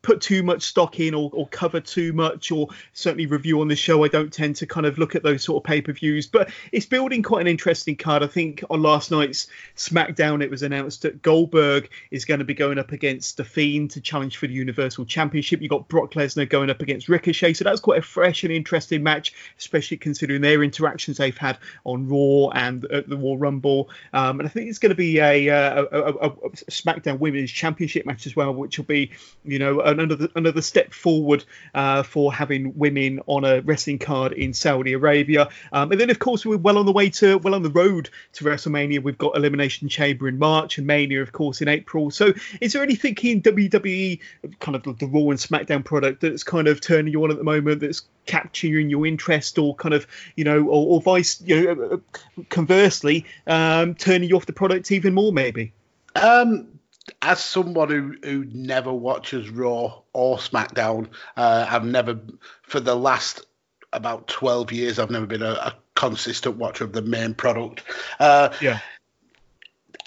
put 0.05 0.21
too 0.21 0.43
much 0.43 0.63
stock 0.63 1.01
in 1.01 1.15
or, 1.15 1.31
or 1.33 1.49
cover 1.49 1.81
too 1.81 2.13
much 2.13 2.53
or 2.53 2.69
certainly 2.93 3.27
review 3.27 3.61
on 3.61 3.69
the 3.69 3.75
show. 3.75 4.05
I 4.05 4.09
don't 4.09 4.33
tend 4.33 4.55
to 4.57 4.67
kind 4.67 4.87
of 4.87 4.99
look 4.99 5.17
at 5.17 5.23
those 5.23 5.43
sort 5.43 5.63
of 5.63 5.67
pay 5.67 5.81
per 5.81 5.93
views, 5.93 6.27
but 6.27 6.51
it's 6.71 6.87
building 6.87 7.23
quite 7.23 7.41
an 7.41 7.47
interesting 7.47 7.97
card. 7.97 8.23
I 8.23 8.27
think 8.27 8.63
on 8.71 8.83
last 8.83 9.11
night's 9.11 9.49
SmackDown, 9.77 10.43
it 10.43 10.51
was 10.51 10.63
announced 10.63 11.03
that 11.03 11.23
Goldberg 11.23 11.89
is 12.11 12.25
going 12.25 12.39
to 12.39 12.45
be 12.45 12.55
going 12.55 12.79
up 12.79 12.93
against 12.93 13.39
The 13.39 13.45
Fiend 13.45 13.91
to 13.93 14.01
challenge 14.01 14.37
for 14.37 14.47
the 14.47 14.53
Universal 14.53 15.07
Championship. 15.07 15.63
You 15.63 15.69
got 15.69 15.89
Brock 15.89 16.13
Lesnar 16.13 16.49
going 16.49 16.71
up 16.71 16.83
against 16.83 17.09
Ricochet, 17.09 17.55
so 17.55 17.65
that's 17.65 17.81
quite 17.81 17.99
a 17.99 18.03
fresh 18.03 18.45
and 18.45 18.53
interesting 18.53 19.03
match, 19.03 19.33
especially 19.59 19.97
considering 19.97 20.43
their 20.43 20.63
interactions 20.63 21.17
they've 21.17 21.37
had 21.37 21.59
on 21.85 22.07
Raw 22.07 22.51
and 22.51 22.85
at 22.87 23.09
the 23.09 23.17
Royal 23.17 23.39
Rumble. 23.39 23.89
Um, 24.13 24.41
and 24.41 24.47
I 24.47 24.51
think 24.51 24.69
it's 24.69 24.79
going 24.79 24.91
to 24.91 24.97
be 24.97 25.19
a, 25.19 25.49
uh, 25.49 25.87
a, 25.91 25.99
a, 25.99 26.27
a, 26.29 26.51
SmackDown 26.71 27.19
Women's 27.19 27.51
Championship 27.51 28.05
match 28.05 28.27
as 28.27 28.37
well, 28.37 28.53
which 28.53 28.77
will 28.77 28.85
be, 28.85 29.11
you 29.45 29.59
know, 29.59 29.81
another 30.01 30.29
another 30.35 30.63
step 30.63 30.93
forward 30.93 31.45
uh, 31.75 32.03
for 32.03 32.33
having 32.33 32.77
women 32.77 33.21
on 33.27 33.45
a 33.45 33.61
wrestling 33.63 33.99
card 33.99 34.33
in 34.33 34.53
Saudi 34.53 34.93
Arabia. 34.93 35.49
Um, 35.73 35.93
and 35.93 36.01
then, 36.01 36.11
of 36.11 36.19
course, 36.19 36.45
we're 36.45 36.59
well 36.59 36.79
on 36.79 36.87
the 36.87 36.93
way 36.93 37.11
to 37.11 37.39
well 37.39 37.55
on 37.55 37.63
the 37.63 37.71
road 37.71 38.11
to 38.35 38.45
WrestleMania. 38.45 39.03
We've 39.03 39.19
got 39.19 39.37
Elimination 39.37 39.89
Chamber 39.89 40.29
in 40.29 40.39
March 40.39 40.79
and 40.79 40.87
Mania, 40.87 41.23
of 41.23 41.33
course, 41.33 41.61
in 41.61 41.69
April. 41.69 42.11
So, 42.11 42.33
is 42.61 42.73
there 42.73 42.83
anything 42.83 43.17
in 43.23 43.43
WWE, 43.43 44.21
kind 44.61 44.77
of 44.77 44.83
the 44.83 45.07
Raw 45.07 45.31
and 45.31 45.39
SmackDown 45.39 45.85
product, 45.85 46.21
that's 46.21 46.43
kind 46.43 46.69
of 46.69 46.81
turning 46.81 47.13
you 47.13 47.23
on 47.25 47.31
at 47.31 47.39
the 47.39 47.45
moment? 47.45 47.81
That's 47.81 48.03
capturing 48.27 48.91
your 48.91 49.07
interest, 49.07 49.59
or 49.59 49.75
kind 49.75 49.95
of, 49.95 50.07
you 50.37 50.45
know, 50.45 50.61
or, 50.63 50.95
or 50.95 51.01
vice, 51.01 51.41
you 51.43 51.75
know, 51.75 52.01
conversely, 52.49 53.27
um, 53.47 53.95
turning 53.95 54.29
you 54.29 54.37
off 54.37 54.47
the 54.47 54.53
product 54.53 54.91
even 54.93 55.15
more, 55.15 55.33
maybe? 55.33 55.73
Um, 56.15 56.74
as 57.23 57.45
someone 57.45 57.91
who, 57.91 58.17
who 58.23 58.45
never 58.53 58.93
watches 58.93 59.51
Raw 59.51 60.03
or 60.13 60.39
SmackDown, 60.39 61.09
uh, 61.37 61.67
I've 61.69 61.85
never, 61.85 62.19
for 62.63 62.81
the 62.81 62.95
last 62.95 63.45
about 63.93 64.27
12 64.29 64.73
years, 64.73 64.99
I've 64.99 65.11
never 65.11 65.27
been 65.27 65.43
a, 65.43 65.53
a 65.53 65.75
consistent 65.95 66.57
watcher 66.57 66.85
of 66.85 66.93
the 66.93 67.03
main 67.03 67.35
product. 67.35 67.83
Uh, 68.19 68.51
yeah. 68.61 68.81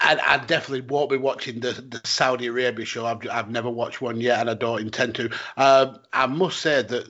I, 0.00 0.18
I, 0.24 0.38
definitely 0.38 0.82
won't 0.82 1.10
be 1.10 1.16
watching 1.16 1.60
the, 1.60 1.72
the 1.72 2.00
Saudi 2.04 2.46
Arabia 2.46 2.84
show. 2.84 3.04
I've, 3.04 3.26
I've 3.28 3.50
never 3.50 3.70
watched 3.70 4.00
one 4.00 4.20
yet, 4.20 4.40
and 4.40 4.50
I 4.50 4.54
don't 4.54 4.80
intend 4.80 5.16
to. 5.16 5.30
Uh, 5.56 5.98
I 6.12 6.26
must 6.26 6.60
say 6.60 6.82
that 6.82 7.08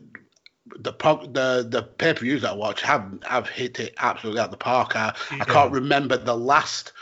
the 0.81 0.93
the 0.93 1.67
the 1.69 1.83
pay 1.83 2.15
per 2.15 2.21
views 2.21 2.45
I 2.45 2.53
watch 2.53 2.83
have 2.83 3.19
have 3.27 3.49
hit 3.49 3.81
it 3.81 3.95
absolutely 3.99 4.41
out 4.41 4.51
the 4.51 4.57
park. 4.57 4.97
I, 4.97 5.15
yeah. 5.31 5.39
I 5.43 5.45
can't 5.45 5.73
remember 5.73 6.17
the 6.17 6.37
last 6.37 6.93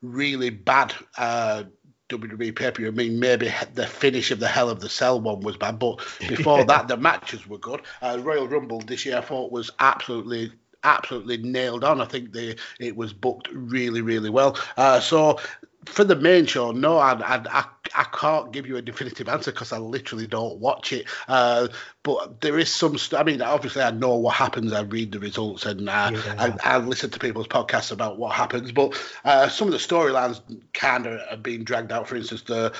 really 0.00 0.50
bad 0.50 0.94
uh, 1.16 1.64
WWE 2.12 2.54
pay 2.54 2.70
per 2.70 2.76
view. 2.78 2.88
I 2.88 2.90
mean, 2.90 3.18
maybe 3.18 3.52
the 3.74 3.86
finish 3.86 4.30
of 4.30 4.40
the 4.40 4.48
Hell 4.48 4.70
of 4.70 4.80
the 4.80 4.88
Cell 4.88 5.20
one 5.20 5.40
was 5.40 5.56
bad, 5.56 5.78
but 5.78 5.98
before 6.28 6.64
that, 6.64 6.88
the 6.88 6.96
matches 6.96 7.46
were 7.46 7.58
good. 7.58 7.82
Uh, 8.00 8.18
Royal 8.20 8.48
Rumble 8.48 8.80
this 8.80 9.06
year, 9.06 9.18
I 9.18 9.20
thought 9.22 9.52
was 9.52 9.70
absolutely 9.78 10.52
absolutely 10.84 11.36
nailed 11.38 11.84
on. 11.84 12.00
I 12.00 12.04
think 12.04 12.32
they 12.32 12.56
it 12.80 12.96
was 12.96 13.12
booked 13.12 13.48
really, 13.52 14.00
really 14.00 14.30
well. 14.30 14.56
Uh, 14.76 15.00
so 15.00 15.38
for 15.86 16.04
the 16.04 16.16
main 16.16 16.46
show, 16.46 16.70
no, 16.70 16.98
I, 16.98 17.12
I, 17.12 17.64
I, 17.94 18.04
can't 18.04 18.52
give 18.52 18.66
you 18.66 18.76
a 18.76 18.82
definitive 18.82 19.28
answer 19.28 19.50
because 19.50 19.72
I 19.72 19.78
literally 19.78 20.26
don't 20.26 20.58
watch 20.58 20.92
it. 20.92 21.06
Uh, 21.26 21.68
but 22.02 22.40
there 22.40 22.58
is 22.58 22.72
some. 22.72 22.96
St- 22.98 23.20
I 23.20 23.24
mean, 23.24 23.42
obviously, 23.42 23.82
I 23.82 23.90
know 23.90 24.16
what 24.16 24.34
happens. 24.34 24.72
I 24.72 24.82
read 24.82 25.12
the 25.12 25.18
results 25.18 25.66
and 25.66 25.88
uh, 25.88 26.10
yeah. 26.12 26.54
I, 26.64 26.74
I, 26.74 26.78
listen 26.78 27.10
to 27.10 27.18
people's 27.18 27.48
podcasts 27.48 27.90
about 27.90 28.18
what 28.18 28.32
happens. 28.32 28.70
But 28.70 29.00
uh, 29.24 29.48
some 29.48 29.68
of 29.68 29.72
the 29.72 29.78
storylines 29.78 30.40
kind 30.72 31.06
of 31.06 31.20
are 31.30 31.36
being 31.36 31.64
dragged 31.64 31.90
out. 31.90 32.08
For 32.08 32.16
instance, 32.16 32.42
the 32.42 32.72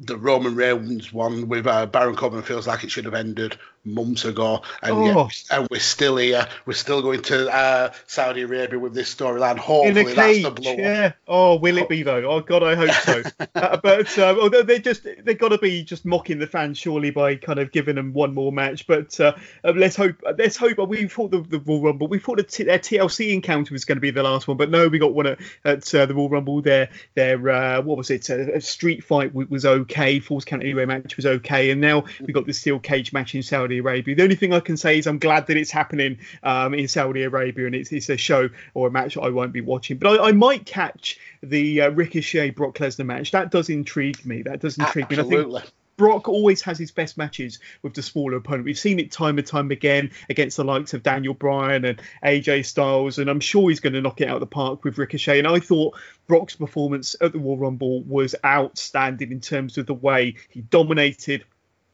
the 0.00 0.16
Roman 0.16 0.56
Reigns 0.56 1.12
one 1.12 1.48
with 1.48 1.66
uh, 1.66 1.86
Baron 1.86 2.16
Corbin 2.16 2.42
feels 2.42 2.66
like 2.66 2.82
it 2.82 2.90
should 2.90 3.04
have 3.04 3.14
ended 3.14 3.58
months 3.84 4.24
ago, 4.24 4.62
and 4.82 4.92
oh. 4.92 5.04
yet, 5.04 5.44
and 5.50 5.68
we're 5.70 5.80
still 5.80 6.16
here. 6.16 6.46
We're 6.66 6.74
still 6.74 7.02
going 7.02 7.22
to 7.22 7.52
uh, 7.52 7.92
Saudi 8.06 8.42
Arabia 8.42 8.78
with 8.78 8.94
this 8.94 9.14
storyline. 9.14 9.58
Hopefully, 9.58 10.14
that's 10.14 10.42
the 10.42 10.50
blow. 10.50 10.72
Yeah. 10.72 11.12
Oh, 11.26 11.56
will 11.56 11.78
it 11.78 11.88
be 11.88 12.02
though? 12.02 12.24
Oh 12.24 12.40
God, 12.40 12.62
I 12.62 12.74
hope 12.74 12.90
so. 12.90 13.22
uh, 13.54 13.76
but 13.78 14.18
um, 14.18 14.40
although 14.40 14.62
they 14.62 14.78
just 14.78 15.06
they 15.24 15.34
got 15.34 15.48
to 15.48 15.58
be 15.58 15.82
just 15.82 16.04
mocking 16.04 16.38
the 16.38 16.46
fans 16.46 16.78
surely 16.78 17.10
by 17.10 17.36
kind 17.36 17.58
of 17.58 17.72
giving 17.72 17.96
them 17.96 18.12
one 18.12 18.34
more 18.34 18.52
match. 18.52 18.86
But 18.86 19.18
uh, 19.20 19.34
uh 19.64 19.72
let's 19.74 19.96
hope. 19.96 20.16
Let's 20.36 20.56
hope. 20.56 20.78
We 20.88 21.08
thought 21.08 21.30
the, 21.30 21.40
the 21.40 21.60
Royal 21.60 21.82
Rumble. 21.82 22.08
We 22.08 22.18
thought 22.18 22.36
the 22.36 22.42
t- 22.42 22.64
their 22.64 22.78
TLC 22.78 23.32
encounter 23.32 23.72
was 23.72 23.84
going 23.84 23.96
to 23.96 24.02
be 24.02 24.10
the 24.10 24.22
last 24.22 24.48
one, 24.48 24.56
but 24.56 24.70
no, 24.70 24.88
we 24.88 24.98
got 24.98 25.14
one 25.14 25.26
at, 25.26 25.38
at 25.64 25.94
uh, 25.94 26.06
the 26.06 26.14
Royal 26.14 26.28
Rumble. 26.28 26.62
Their 26.62 26.90
their 27.14 27.48
uh, 27.48 27.82
what 27.82 27.96
was 27.96 28.10
it? 28.10 28.28
a 28.30 28.60
street 28.60 29.04
fight 29.04 29.34
was 29.34 29.64
okay. 29.64 30.20
Falls 30.20 30.44
Count 30.44 30.62
Anywhere 30.62 30.86
match 30.86 31.16
was 31.16 31.26
okay, 31.26 31.70
and 31.70 31.80
now 31.80 32.04
we 32.20 32.32
got 32.32 32.46
the 32.46 32.52
steel 32.52 32.78
cage 32.78 33.12
match 33.12 33.34
in 33.34 33.42
Saudi. 33.42 33.69
Saudi 33.70 33.78
Arabia. 33.78 34.16
The 34.16 34.22
only 34.24 34.34
thing 34.34 34.52
I 34.52 34.58
can 34.58 34.76
say 34.76 34.98
is 34.98 35.06
I'm 35.06 35.20
glad 35.20 35.46
that 35.46 35.56
it's 35.56 35.70
happening 35.70 36.18
um, 36.42 36.74
in 36.74 36.88
Saudi 36.88 37.22
Arabia 37.22 37.66
and 37.66 37.74
it's, 37.74 37.92
it's 37.92 38.08
a 38.08 38.16
show 38.16 38.48
or 38.74 38.88
a 38.88 38.90
match 38.90 39.16
I 39.16 39.28
won't 39.28 39.52
be 39.52 39.60
watching. 39.60 39.96
But 39.98 40.20
I, 40.20 40.28
I 40.28 40.32
might 40.32 40.66
catch 40.66 41.20
the 41.40 41.82
uh, 41.82 41.90
Ricochet 41.90 42.50
Brock 42.50 42.74
Lesnar 42.78 43.06
match. 43.06 43.30
That 43.30 43.52
does 43.52 43.70
intrigue 43.70 44.26
me. 44.26 44.42
That 44.42 44.60
does 44.60 44.76
intrigue 44.76 45.06
Absolutely. 45.10 45.52
me. 45.52 45.56
I 45.58 45.60
think 45.60 45.72
Brock 45.96 46.28
always 46.28 46.62
has 46.62 46.78
his 46.78 46.90
best 46.90 47.16
matches 47.16 47.60
with 47.82 47.94
the 47.94 48.02
smaller 48.02 48.38
opponent. 48.38 48.64
We've 48.64 48.78
seen 48.78 48.98
it 48.98 49.12
time 49.12 49.38
and 49.38 49.46
time 49.46 49.70
again 49.70 50.10
against 50.28 50.56
the 50.56 50.64
likes 50.64 50.94
of 50.94 51.04
Daniel 51.04 51.34
Bryan 51.34 51.84
and 51.84 52.02
AJ 52.24 52.66
Styles, 52.66 53.18
and 53.18 53.30
I'm 53.30 53.38
sure 53.38 53.68
he's 53.68 53.80
going 53.80 53.92
to 53.92 54.00
knock 54.00 54.20
it 54.20 54.28
out 54.28 54.34
of 54.34 54.40
the 54.40 54.46
park 54.46 54.82
with 54.82 54.98
Ricochet. 54.98 55.38
And 55.38 55.46
I 55.46 55.60
thought 55.60 55.96
Brock's 56.26 56.56
performance 56.56 57.14
at 57.20 57.32
the 57.32 57.38
Royal 57.38 57.58
Rumble 57.58 58.02
was 58.02 58.34
outstanding 58.44 59.30
in 59.30 59.40
terms 59.40 59.78
of 59.78 59.86
the 59.86 59.94
way 59.94 60.34
he 60.48 60.62
dominated 60.62 61.44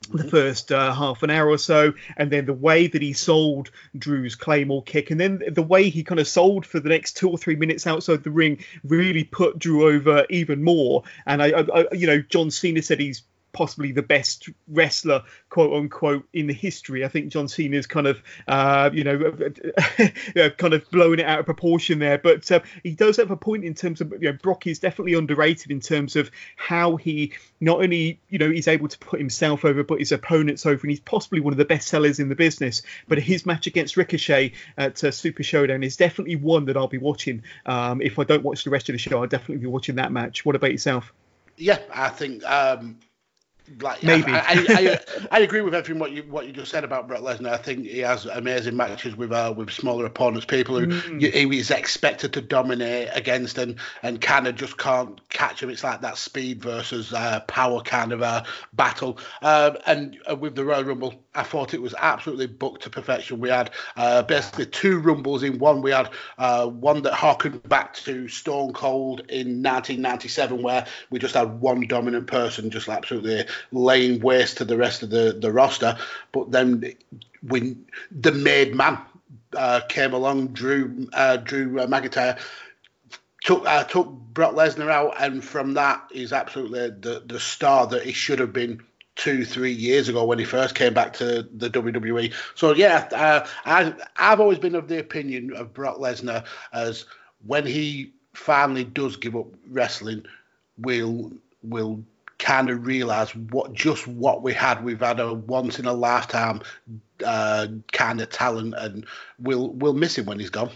the 0.06 0.18
mm-hmm. 0.18 0.28
first 0.28 0.72
uh, 0.72 0.92
half 0.94 1.22
an 1.22 1.30
hour 1.30 1.48
or 1.48 1.58
so, 1.58 1.92
and 2.16 2.30
then 2.30 2.46
the 2.46 2.52
way 2.52 2.86
that 2.86 3.02
he 3.02 3.12
sold 3.12 3.70
Drew's 3.96 4.34
Claymore 4.34 4.82
kick, 4.82 5.10
and 5.10 5.20
then 5.20 5.42
the 5.48 5.62
way 5.62 5.88
he 5.88 6.04
kind 6.04 6.20
of 6.20 6.28
sold 6.28 6.66
for 6.66 6.80
the 6.80 6.88
next 6.88 7.16
two 7.16 7.28
or 7.28 7.38
three 7.38 7.56
minutes 7.56 7.86
outside 7.86 8.22
the 8.24 8.30
ring 8.30 8.64
really 8.84 9.24
put 9.24 9.58
Drew 9.58 9.86
over 9.88 10.26
even 10.30 10.62
more. 10.62 11.04
And 11.26 11.42
I, 11.42 11.48
I, 11.48 11.80
I 11.80 11.86
you 11.92 12.06
know, 12.06 12.20
John 12.20 12.50
Cena 12.50 12.82
said 12.82 13.00
he's 13.00 13.22
possibly 13.56 13.90
the 13.90 14.02
best 14.02 14.50
wrestler, 14.68 15.22
quote 15.48 15.72
unquote, 15.72 16.28
in 16.34 16.46
the 16.46 16.52
history. 16.52 17.06
I 17.06 17.08
think 17.08 17.32
John 17.32 17.48
Cena's 17.48 17.86
kind 17.86 18.06
of, 18.06 18.22
uh, 18.46 18.90
you 18.92 19.02
know, 19.02 19.18
kind 20.58 20.74
of 20.74 20.90
blowing 20.90 21.20
it 21.20 21.26
out 21.26 21.40
of 21.40 21.46
proportion 21.46 21.98
there. 21.98 22.18
But 22.18 22.52
uh, 22.52 22.60
he 22.82 22.94
does 22.94 23.16
have 23.16 23.30
a 23.30 23.36
point 23.36 23.64
in 23.64 23.72
terms 23.72 24.02
of, 24.02 24.12
you 24.12 24.30
know, 24.30 24.38
Brock 24.42 24.66
is 24.66 24.78
definitely 24.78 25.14
underrated 25.14 25.70
in 25.70 25.80
terms 25.80 26.16
of 26.16 26.30
how 26.56 26.96
he 26.96 27.32
not 27.58 27.82
only, 27.82 28.20
you 28.28 28.38
know, 28.38 28.50
he's 28.50 28.68
able 28.68 28.88
to 28.88 28.98
put 28.98 29.18
himself 29.18 29.64
over, 29.64 29.82
but 29.82 30.00
his 30.00 30.12
opponents 30.12 30.66
over. 30.66 30.82
And 30.82 30.90
he's 30.90 31.00
possibly 31.00 31.40
one 31.40 31.54
of 31.54 31.58
the 31.58 31.64
best 31.64 31.88
sellers 31.88 32.20
in 32.20 32.28
the 32.28 32.34
business. 32.34 32.82
But 33.08 33.18
his 33.18 33.46
match 33.46 33.66
against 33.66 33.96
Ricochet 33.96 34.52
at 34.76 35.02
uh, 35.02 35.10
Super 35.10 35.42
Showdown 35.42 35.82
is 35.82 35.96
definitely 35.96 36.36
one 36.36 36.66
that 36.66 36.76
I'll 36.76 36.88
be 36.88 36.98
watching. 36.98 37.42
Um, 37.64 38.02
if 38.02 38.18
I 38.18 38.24
don't 38.24 38.42
watch 38.42 38.64
the 38.64 38.70
rest 38.70 38.90
of 38.90 38.92
the 38.92 38.98
show, 38.98 39.22
I'll 39.22 39.26
definitely 39.26 39.62
be 39.62 39.66
watching 39.66 39.94
that 39.94 40.12
match. 40.12 40.44
What 40.44 40.56
about 40.56 40.72
yourself? 40.72 41.14
Yeah, 41.56 41.78
I 41.90 42.10
think 42.10 42.44
um, 42.44 42.98
like 43.80 44.02
maybe 44.02 44.32
I, 44.32 44.38
I, 44.38 44.66
I, 44.68 44.98
I, 45.30 45.40
agree 45.40 45.60
with 45.60 45.74
everything 45.74 45.98
what 45.98 46.12
you 46.12 46.22
what 46.24 46.46
you 46.46 46.52
just 46.52 46.70
said 46.70 46.84
about 46.84 47.08
Brock 47.08 47.20
Lesnar. 47.20 47.50
I 47.50 47.56
think 47.56 47.86
he 47.86 47.98
has 48.00 48.26
amazing 48.26 48.76
matches 48.76 49.16
with 49.16 49.32
uh, 49.32 49.52
with 49.56 49.70
smaller 49.70 50.06
opponents, 50.06 50.46
people 50.46 50.78
who 50.78 50.86
mm. 50.86 51.20
he 51.20 51.58
is 51.58 51.70
expected 51.70 52.32
to 52.34 52.40
dominate 52.40 53.08
against 53.12 53.58
and 53.58 53.76
and 54.02 54.20
kind 54.20 54.46
of 54.46 54.54
just 54.54 54.78
can't 54.78 55.26
catch 55.28 55.62
him. 55.62 55.70
It's 55.70 55.84
like 55.84 56.00
that 56.02 56.16
speed 56.16 56.62
versus 56.62 57.12
uh, 57.12 57.40
power 57.40 57.80
kind 57.80 58.12
of 58.12 58.22
a 58.22 58.44
battle. 58.72 59.18
Um, 59.42 59.76
and 59.86 60.18
uh, 60.30 60.36
with 60.36 60.54
the 60.54 60.64
Royal 60.64 60.84
Rumble, 60.84 61.14
I 61.34 61.42
thought 61.42 61.74
it 61.74 61.82
was 61.82 61.94
absolutely 61.98 62.46
booked 62.46 62.82
to 62.82 62.90
perfection. 62.90 63.40
We 63.40 63.50
had 63.50 63.70
uh, 63.96 64.22
basically 64.22 64.66
two 64.66 64.98
rumbles 64.98 65.42
in 65.42 65.58
one. 65.58 65.82
We 65.82 65.90
had 65.90 66.10
uh, 66.38 66.66
one 66.66 67.02
that 67.02 67.14
harkened 67.14 67.62
back 67.68 67.94
to 67.94 68.28
Stone 68.28 68.72
Cold 68.72 69.20
in 69.28 69.62
1997, 69.62 70.62
where 70.62 70.86
we 71.10 71.18
just 71.18 71.34
had 71.34 71.60
one 71.60 71.86
dominant 71.86 72.26
person 72.26 72.70
just 72.70 72.88
absolutely 72.88 73.44
laying 73.72 74.20
waste 74.20 74.58
to 74.58 74.64
the 74.64 74.76
rest 74.76 75.02
of 75.02 75.10
the, 75.10 75.36
the 75.38 75.52
roster. 75.52 75.96
But 76.32 76.50
then 76.50 76.94
when 77.42 77.86
the 78.10 78.32
made 78.32 78.74
man 78.74 78.98
uh, 79.54 79.80
came 79.88 80.12
along, 80.12 80.48
Drew 80.48 81.08
uh, 81.12 81.38
Drew 81.38 81.80
uh, 81.80 81.86
McIntyre 81.86 82.38
took 83.42 83.66
uh, 83.66 83.84
took 83.84 84.08
Brock 84.08 84.54
Lesnar 84.54 84.90
out, 84.90 85.14
and 85.20 85.42
from 85.42 85.74
that 85.74 86.02
he's 86.12 86.32
absolutely 86.32 86.90
the 86.90 87.22
the 87.24 87.40
star 87.40 87.86
that 87.86 88.02
he 88.02 88.12
should 88.12 88.38
have 88.38 88.52
been 88.52 88.82
two, 89.16 89.44
three 89.44 89.72
years 89.72 90.08
ago 90.08 90.24
when 90.24 90.38
he 90.38 90.44
first 90.44 90.74
came 90.74 90.92
back 90.92 91.14
to 91.14 91.48
the 91.54 91.70
WWE. 91.70 92.32
So 92.54 92.74
yeah, 92.74 93.08
uh, 93.12 93.46
I 93.64 93.94
I've 94.16 94.40
always 94.40 94.58
been 94.58 94.74
of 94.74 94.88
the 94.88 94.98
opinion 94.98 95.54
of 95.54 95.72
Brock 95.72 95.98
Lesnar 95.98 96.44
as 96.72 97.06
when 97.46 97.66
he 97.66 98.12
finally 98.34 98.84
does 98.84 99.16
give 99.16 99.34
up 99.34 99.46
wrestling, 99.70 100.24
will 100.78 101.32
will 101.62 102.02
kind 102.38 102.70
of 102.70 102.86
realize 102.86 103.34
what 103.34 103.72
just 103.72 104.06
what 104.06 104.42
we 104.42 104.52
had. 104.52 104.84
We've 104.84 105.00
had 105.00 105.20
a 105.20 105.32
once 105.32 105.78
in 105.78 105.86
a 105.86 105.92
lifetime 105.92 106.62
uh, 107.24 107.68
kind 107.92 108.20
of 108.20 108.30
talent, 108.30 108.74
and 108.76 109.06
we'll 109.38 109.70
we'll 109.70 109.94
miss 109.94 110.18
him 110.18 110.26
when 110.26 110.38
he's 110.38 110.50
gone. 110.50 110.70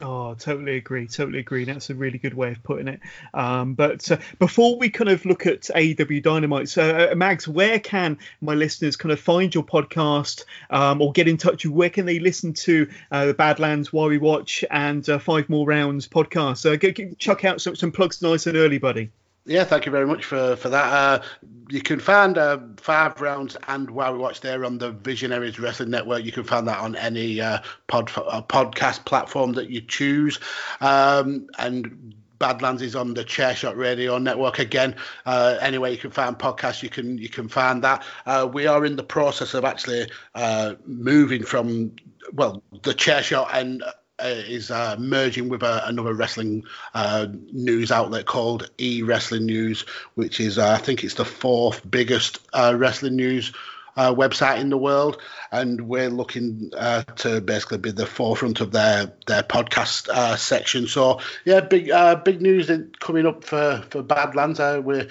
Oh, 0.00 0.34
totally 0.34 0.76
agree. 0.76 1.06
Totally 1.06 1.40
agree. 1.40 1.64
That's 1.64 1.90
a 1.90 1.94
really 1.94 2.18
good 2.18 2.34
way 2.34 2.52
of 2.52 2.62
putting 2.62 2.88
it. 2.88 3.00
Um, 3.32 3.74
but 3.74 4.10
uh, 4.10 4.16
before 4.38 4.78
we 4.78 4.88
kind 4.88 5.10
of 5.10 5.24
look 5.26 5.46
at 5.46 5.62
AEW 5.62 6.22
Dynamite, 6.22 6.68
so 6.68 7.10
uh, 7.12 7.14
Mags, 7.14 7.46
where 7.46 7.78
can 7.78 8.18
my 8.40 8.54
listeners 8.54 8.96
kind 8.96 9.12
of 9.12 9.20
find 9.20 9.54
your 9.54 9.64
podcast 9.64 10.44
um, 10.70 11.02
or 11.02 11.12
get 11.12 11.28
in 11.28 11.36
touch 11.36 11.64
with? 11.64 11.74
Where 11.74 11.90
can 11.90 12.06
they 12.06 12.18
listen 12.18 12.54
to 12.54 12.88
uh, 13.10 13.26
the 13.26 13.34
Badlands, 13.34 13.92
Why 13.92 14.06
We 14.06 14.18
Watch, 14.18 14.64
and 14.70 15.06
uh, 15.08 15.18
Five 15.18 15.48
More 15.48 15.66
Rounds 15.66 16.08
podcast? 16.08 16.58
So 16.58 16.76
get, 16.76 17.18
chuck 17.18 17.44
out 17.44 17.60
some, 17.60 17.76
some 17.76 17.92
plugs 17.92 18.22
nice 18.22 18.46
and 18.46 18.56
early, 18.56 18.78
buddy. 18.78 19.10
Yeah, 19.46 19.64
thank 19.64 19.84
you 19.84 19.92
very 19.92 20.06
much 20.06 20.24
for 20.24 20.56
for 20.56 20.70
that. 20.70 20.92
Uh, 20.92 21.22
you 21.68 21.82
can 21.82 22.00
find 22.00 22.38
uh, 22.38 22.58
five 22.78 23.20
rounds 23.20 23.56
and 23.68 23.90
while 23.90 24.12
we 24.14 24.18
watch 24.18 24.40
there 24.40 24.64
on 24.64 24.78
the 24.78 24.92
Visionaries 24.92 25.58
Wrestling 25.58 25.90
Network. 25.90 26.24
You 26.24 26.32
can 26.32 26.44
find 26.44 26.66
that 26.66 26.78
on 26.78 26.96
any 26.96 27.42
uh, 27.42 27.58
pod 27.86 28.10
uh, 28.16 28.40
podcast 28.40 29.04
platform 29.04 29.52
that 29.52 29.68
you 29.68 29.82
choose, 29.82 30.40
um, 30.80 31.46
and 31.58 32.14
Badlands 32.38 32.80
is 32.80 32.96
on 32.96 33.12
the 33.12 33.24
Chairshot 33.24 33.76
Radio 33.76 34.16
Network 34.16 34.58
again. 34.58 34.96
Uh, 35.26 35.58
anyway, 35.60 35.92
you 35.92 35.98
can 35.98 36.10
find 36.10 36.38
podcasts. 36.38 36.82
You 36.82 36.88
can 36.88 37.18
you 37.18 37.28
can 37.28 37.48
find 37.48 37.84
that. 37.84 38.02
Uh, 38.24 38.48
we 38.50 38.66
are 38.66 38.86
in 38.86 38.96
the 38.96 39.04
process 39.04 39.52
of 39.52 39.66
actually 39.66 40.10
uh, 40.34 40.74
moving 40.86 41.42
from 41.42 41.92
well 42.32 42.62
the 42.82 42.94
Chairshot 42.94 43.48
and 43.52 43.82
is 44.20 44.70
uh, 44.70 44.96
merging 44.98 45.48
with 45.48 45.62
uh, 45.62 45.82
another 45.84 46.14
wrestling 46.14 46.64
uh, 46.94 47.26
news 47.52 47.90
outlet 47.90 48.26
called 48.26 48.70
E 48.78 49.02
Wrestling 49.02 49.46
News, 49.46 49.84
which 50.14 50.40
is 50.40 50.58
uh, 50.58 50.70
I 50.70 50.78
think 50.78 51.02
it's 51.02 51.14
the 51.14 51.24
fourth 51.24 51.88
biggest 51.88 52.38
uh, 52.52 52.74
wrestling 52.76 53.16
news 53.16 53.52
uh, 53.96 54.14
website 54.14 54.60
in 54.60 54.70
the 54.70 54.76
world, 54.76 55.20
and 55.52 55.88
we're 55.88 56.10
looking 56.10 56.70
uh, 56.76 57.02
to 57.02 57.40
basically 57.40 57.78
be 57.78 57.90
the 57.90 58.06
forefront 58.06 58.60
of 58.60 58.72
their 58.72 59.12
their 59.26 59.42
podcast 59.42 60.08
uh, 60.08 60.36
section. 60.36 60.86
So 60.86 61.20
yeah, 61.44 61.60
big 61.60 61.90
uh, 61.90 62.16
big 62.16 62.42
news 62.42 62.70
coming 63.00 63.26
up 63.26 63.44
for 63.44 63.84
for 63.90 64.02
Badlands. 64.02 64.60
Uh, 64.60 64.80
we're 64.82 65.08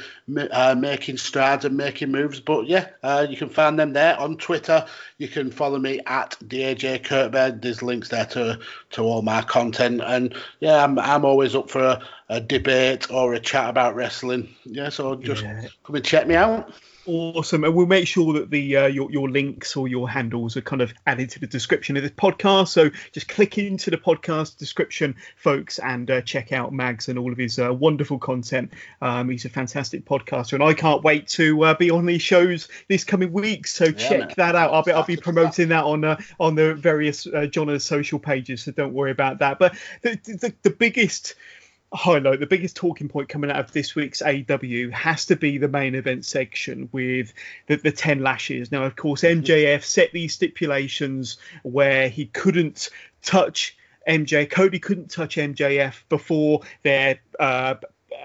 uh, 0.52 0.76
making 0.78 1.18
strides 1.18 1.66
and 1.66 1.78
making 1.78 2.12
moves, 2.12 2.40
but 2.40 2.68
yeah, 2.68 3.22
you 3.22 3.38
can 3.38 3.50
find 3.50 3.80
them 3.80 3.94
there 3.94 4.20
on 4.20 4.38
Twitter. 4.38 4.86
You 5.18 5.28
can 5.28 5.52
follow 5.52 5.80
me 5.80 6.02
at 6.06 6.36
DAJ 6.44 7.06
Kurtbed. 7.06 7.62
There's 7.62 7.82
links 7.82 8.10
there 8.10 8.26
to 8.26 8.60
to 8.92 9.02
all 9.02 9.22
my 9.22 9.42
content, 9.42 10.02
and 10.06 10.36
yeah, 10.60 10.84
I'm 10.84 11.00
I'm 11.00 11.24
always 11.24 11.56
up 11.56 11.70
for 11.70 11.82
a, 11.82 12.02
a 12.30 12.42
debate 12.42 13.10
or 13.10 13.34
a 13.34 13.40
chat 13.40 13.70
about 13.70 13.96
wrestling. 13.96 14.54
Yeah, 14.66 14.90
so 14.90 15.16
just 15.16 15.44
yeah. 15.44 15.68
come 15.84 15.96
and 15.96 16.06
check 16.06 16.28
me 16.28 16.36
out. 16.36 16.74
Awesome, 17.06 17.66
and 17.66 17.76
we'll 17.76 17.86
make 17.86 18.08
sure 18.08 18.32
that 18.32 18.50
the 18.50 18.78
uh, 18.78 18.88
your 18.88 19.12
your 19.12 19.30
links 19.30 19.76
or 19.76 19.90
your 19.90 20.10
handles 20.10 20.56
are 20.56 20.62
kind 20.62 20.82
of 20.82 20.94
added 21.06 21.30
to 21.32 21.40
the 21.40 21.48
description 21.48 21.98
of 21.98 22.04
this 22.04 22.14
podcast. 22.14 22.70
So 22.70 22.92
just 23.12 23.28
click 23.28 23.58
into 23.58 23.92
the 23.92 23.98
podcast 23.98 24.58
description, 24.58 25.16
folks, 25.36 25.80
and 25.80 26.10
uh, 26.10 26.22
check 26.22 26.54
out 26.54 26.72
Mags 26.72 27.10
and 27.10 27.20
all 27.20 27.34
of 27.34 27.38
his 27.38 27.60
uh, 27.60 27.74
wonderful 27.74 28.20
content. 28.20 28.72
Um, 29.02 29.30
he's 29.30 29.44
a 29.44 29.50
fantastic 29.50 30.06
podcaster, 30.06 30.54
and 30.54 30.64
I 30.64 30.74
can't 30.74 31.04
wait 31.04 31.28
to 31.30 31.62
uh, 31.66 31.74
be 31.74 31.92
on 31.92 32.06
these 32.06 32.22
shows 32.22 32.70
this 32.88 33.04
coming 33.04 33.34
week. 33.34 33.68
So 33.68 33.86
yeah, 33.86 33.92
check 33.92 34.20
man. 34.20 34.34
that 34.38 34.56
out. 34.56 34.74
I'll 34.74 34.84
be 34.84 34.94
I'll 34.94 35.04
be 35.04 35.18
promoting 35.18 35.68
that 35.70 35.84
on 35.84 36.06
uh, 36.06 36.18
on 36.40 36.56
the 36.56 36.74
various 36.74 37.28
uh, 37.28 37.48
John's 37.48 37.84
social 37.84 38.18
pages. 38.18 38.64
So 38.64 38.72
don't 38.72 38.94
worry 38.94 39.12
about 39.12 39.40
that. 39.40 39.60
But 39.60 39.76
the 40.04 40.18
the, 40.24 40.54
the 40.62 40.70
biggest 40.70 41.36
highlight 41.94 42.40
the 42.40 42.48
biggest 42.48 42.76
talking 42.76 43.08
point 43.08 43.30
coming 43.30 43.52
out 43.52 43.60
of 43.60 43.72
this 43.72 43.96
week's 43.96 44.22
AEW 44.22 44.92
has 44.92 45.26
to 45.28 45.36
be 45.36 45.58
the 45.58 45.68
main 45.68 45.96
event 45.96 46.26
section 46.26 46.90
with 46.92 47.34
the, 47.68 47.76
the 47.76 47.92
10 47.92 48.22
lashes. 48.22 48.72
Now, 48.72 48.84
of 48.84 48.96
course, 48.96 49.22
MJF 49.22 49.44
mm-hmm. 49.44 49.82
set 49.84 50.12
these 50.12 50.34
stipulations 50.34 51.38
where 51.62 52.10
he 52.10 52.26
couldn't 52.26 52.90
touch 53.22 53.78
MJ, 54.08 54.50
Cody 54.50 54.80
couldn't 54.80 55.10
touch 55.10 55.38
MJF 55.38 56.04
before 56.10 56.62
their 56.84 57.20
uh, 57.40 57.76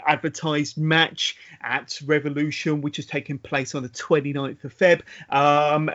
advertised 0.06 0.78
match 0.78 1.36
at 1.60 2.00
Revolution, 2.04 2.80
which 2.80 2.96
has 2.96 3.06
taken 3.06 3.38
place 3.38 3.74
on 3.74 3.82
the 3.82 3.88
29th 3.88 4.64
of 4.64 4.76
Feb. 4.76 5.02
Um, 5.30 5.90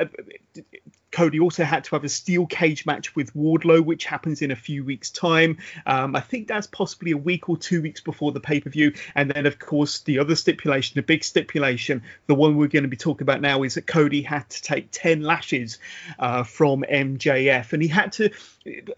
Cody 1.13 1.39
also 1.39 1.63
had 1.63 1.83
to 1.85 1.91
have 1.91 2.03
a 2.03 2.09
steel 2.09 2.47
cage 2.47 2.85
match 2.85 3.15
with 3.15 3.33
Wardlow, 3.35 3.85
which 3.85 4.03
happens 4.03 4.41
in 4.41 4.49
a 4.49 4.55
few 4.55 4.83
weeks' 4.83 5.11
time. 5.11 5.59
Um, 5.85 6.15
I 6.15 6.19
think 6.19 6.47
that's 6.47 6.65
possibly 6.65 7.11
a 7.11 7.17
week 7.17 7.47
or 7.47 7.55
two 7.55 7.83
weeks 7.83 8.01
before 8.01 8.31
the 8.31 8.39
pay 8.39 8.59
per 8.59 8.71
view. 8.71 8.93
And 9.13 9.29
then, 9.29 9.45
of 9.45 9.59
course, 9.59 9.99
the 9.99 10.17
other 10.17 10.35
stipulation, 10.35 10.95
the 10.95 11.03
big 11.03 11.23
stipulation, 11.23 12.01
the 12.25 12.33
one 12.33 12.57
we're 12.57 12.67
going 12.67 12.83
to 12.83 12.89
be 12.89 12.97
talking 12.97 13.23
about 13.23 13.41
now, 13.41 13.61
is 13.61 13.75
that 13.75 13.85
Cody 13.85 14.23
had 14.23 14.49
to 14.49 14.61
take 14.63 14.89
10 14.91 15.21
lashes 15.21 15.77
uh, 16.17 16.43
from 16.43 16.83
MJF. 16.91 17.73
And 17.73 17.83
he 17.83 17.87
had 17.87 18.11
to, 18.13 18.31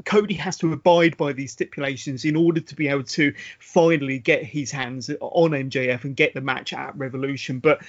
Cody 0.06 0.36
has 0.36 0.58
to 0.60 0.72
abide 0.72 1.18
by 1.18 1.34
these 1.34 1.52
stipulations 1.52 2.24
in 2.24 2.38
order 2.38 2.62
to 2.62 2.76
be 2.76 2.88
able 2.88 3.04
to 3.04 3.34
finally 3.60 4.20
get 4.20 4.42
his 4.42 4.72
hands 4.72 5.10
on 5.20 5.52
MJF 5.52 6.06
and 6.06 6.16
get 6.16 6.34
the 6.34 6.42
match 6.42 6.72
at 6.72 6.96
Revolution. 6.98 7.60
But 7.60 7.82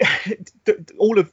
all 0.98 1.18
of 1.18 1.30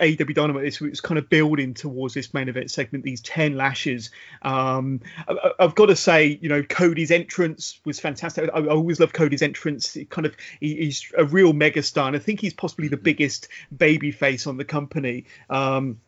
AEW 0.00 0.34
Dynamite 0.34 0.64
this 0.64 0.80
was 0.80 1.00
kind 1.00 1.18
of 1.18 1.28
building 1.28 1.74
towards 1.74 2.14
this 2.14 2.32
main 2.34 2.48
event 2.48 2.70
segment, 2.70 3.04
these 3.04 3.20
10 3.20 3.56
lashes. 3.56 4.10
Um, 4.42 5.00
I, 5.28 5.52
have 5.60 5.74
got 5.74 5.86
to 5.86 5.96
say, 5.96 6.38
you 6.40 6.48
know, 6.48 6.62
Cody's 6.62 7.10
entrance 7.10 7.80
was 7.84 8.00
fantastic. 8.00 8.50
I, 8.52 8.58
I 8.58 8.66
always 8.68 9.00
love 9.00 9.12
Cody's 9.12 9.42
entrance. 9.42 9.94
He 9.94 10.04
kind 10.04 10.26
of 10.26 10.36
he, 10.60 10.76
he's 10.76 11.10
a 11.16 11.24
real 11.24 11.52
megastar, 11.52 12.06
and 12.06 12.16
I 12.16 12.18
think 12.18 12.40
he's 12.40 12.54
possibly 12.54 12.88
the 12.88 12.96
biggest 12.96 13.48
baby 13.76 14.10
face 14.10 14.46
on 14.46 14.56
the 14.56 14.64
company. 14.64 15.26
Um, 15.48 16.00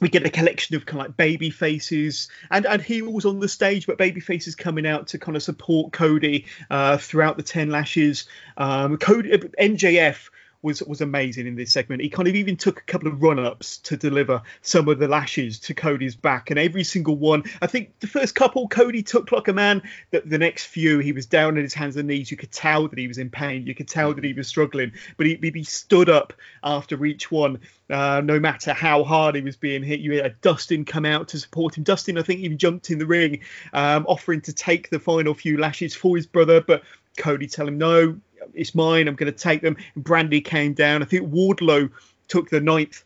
we 0.00 0.08
get 0.08 0.26
a 0.26 0.30
collection 0.30 0.74
of 0.74 0.84
kind 0.84 1.00
of 1.00 1.06
like 1.08 1.16
baby 1.16 1.50
faces 1.50 2.28
and 2.50 2.66
and 2.66 2.82
heels 2.82 3.24
on 3.24 3.40
the 3.40 3.48
stage, 3.48 3.86
but 3.86 3.98
baby 3.98 4.20
faces 4.20 4.54
coming 4.54 4.86
out 4.86 5.08
to 5.08 5.18
kind 5.18 5.36
of 5.36 5.42
support 5.42 5.92
Cody 5.92 6.46
uh, 6.70 6.96
throughout 6.96 7.36
the 7.36 7.42
ten 7.42 7.70
lashes. 7.70 8.26
Um, 8.56 8.96
Cody 8.96 9.30
MJF 9.30 10.28
was 10.62 10.82
was 10.84 11.00
amazing 11.00 11.46
in 11.46 11.56
this 11.56 11.72
segment. 11.72 12.02
He 12.02 12.08
kind 12.08 12.28
of 12.28 12.34
even 12.34 12.56
took 12.56 12.78
a 12.78 12.84
couple 12.84 13.08
of 13.08 13.22
run 13.22 13.38
ups 13.38 13.78
to 13.78 13.96
deliver 13.96 14.42
some 14.62 14.88
of 14.88 14.98
the 14.98 15.08
lashes 15.08 15.58
to 15.60 15.74
Cody's 15.74 16.14
back, 16.14 16.50
and 16.50 16.58
every 16.58 16.84
single 16.84 17.16
one. 17.16 17.42
I 17.60 17.66
think 17.66 17.98
the 18.00 18.06
first 18.06 18.34
couple 18.34 18.68
Cody 18.68 19.02
took 19.02 19.32
like 19.32 19.48
a 19.48 19.52
man. 19.52 19.82
That 20.10 20.28
the 20.28 20.38
next 20.38 20.66
few 20.66 21.00
he 21.00 21.12
was 21.12 21.26
down 21.26 21.56
on 21.56 21.62
his 21.62 21.74
hands 21.74 21.96
and 21.96 22.08
knees. 22.08 22.30
You 22.30 22.36
could 22.36 22.52
tell 22.52 22.88
that 22.88 22.98
he 22.98 23.08
was 23.08 23.18
in 23.18 23.30
pain. 23.30 23.66
You 23.66 23.74
could 23.74 23.88
tell 23.88 24.14
that 24.14 24.24
he 24.24 24.32
was 24.32 24.48
struggling, 24.48 24.92
but 25.16 25.26
he, 25.26 25.38
he 25.42 25.64
stood 25.64 26.08
up 26.08 26.32
after 26.62 27.04
each 27.04 27.30
one. 27.30 27.58
Uh, 27.90 28.22
no 28.24 28.40
matter 28.40 28.72
how 28.72 29.04
hard 29.04 29.34
he 29.34 29.42
was 29.42 29.56
being 29.56 29.82
hit, 29.82 30.00
you 30.00 30.22
had 30.22 30.40
Dustin 30.40 30.84
come 30.84 31.04
out 31.04 31.28
to 31.28 31.38
support 31.38 31.76
him. 31.76 31.84
Dustin, 31.84 32.16
I 32.16 32.22
think, 32.22 32.40
even 32.40 32.56
jumped 32.56 32.90
in 32.90 32.98
the 32.98 33.06
ring, 33.06 33.40
um, 33.74 34.06
offering 34.08 34.40
to 34.42 34.52
take 34.52 34.88
the 34.88 34.98
final 34.98 35.34
few 35.34 35.58
lashes 35.58 35.94
for 35.94 36.16
his 36.16 36.26
brother, 36.26 36.60
but 36.60 36.82
Cody 37.18 37.46
tell 37.46 37.68
him 37.68 37.76
no, 37.76 38.18
it's 38.54 38.74
mine. 38.74 39.08
I'm 39.08 39.14
going 39.14 39.32
to 39.32 39.38
take 39.38 39.62
them. 39.62 39.76
And 39.94 40.04
Brandi 40.04 40.44
came 40.44 40.74
down. 40.74 41.02
I 41.02 41.06
think 41.06 41.30
Wardlow 41.30 41.90
took 42.28 42.50
the 42.50 42.60
ninth 42.60 43.04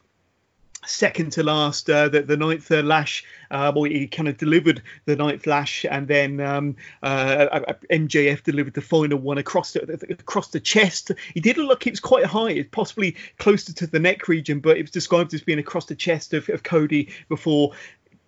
second 0.86 1.32
to 1.32 1.42
last, 1.42 1.90
uh, 1.90 2.08
the, 2.08 2.22
the 2.22 2.36
ninth 2.36 2.70
uh, 2.70 2.82
lash, 2.82 3.24
uh, 3.50 3.72
or 3.74 3.86
he 3.86 4.06
kind 4.06 4.28
of 4.28 4.36
delivered 4.38 4.82
the 5.04 5.16
ninth 5.16 5.46
lash, 5.46 5.84
and 5.90 6.08
then 6.08 6.40
um, 6.40 6.76
uh, 7.02 7.06
uh, 7.52 7.64
uh 7.68 7.72
MJF 7.90 8.42
delivered 8.42 8.74
the 8.74 8.80
final 8.80 9.18
one 9.18 9.38
across 9.38 9.72
the 9.72 9.82
across 10.10 10.48
the 10.48 10.60
chest. 10.60 11.10
He 11.34 11.40
did 11.40 11.58
look 11.58 11.86
it 11.86 11.90
was 11.90 12.00
quite 12.00 12.24
high, 12.24 12.50
it's 12.50 12.68
possibly 12.70 13.16
closer 13.38 13.72
to 13.74 13.86
the 13.86 13.98
neck 13.98 14.28
region, 14.28 14.60
but 14.60 14.76
it 14.76 14.82
was 14.82 14.90
described 14.90 15.34
as 15.34 15.42
being 15.42 15.58
across 15.58 15.86
the 15.86 15.96
chest 15.96 16.32
of, 16.34 16.48
of 16.48 16.62
Cody 16.62 17.12
before 17.28 17.72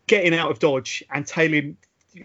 getting 0.06 0.34
out 0.34 0.50
of 0.50 0.58
dodge 0.58 1.04
and 1.12 1.26
tailing 1.26 1.76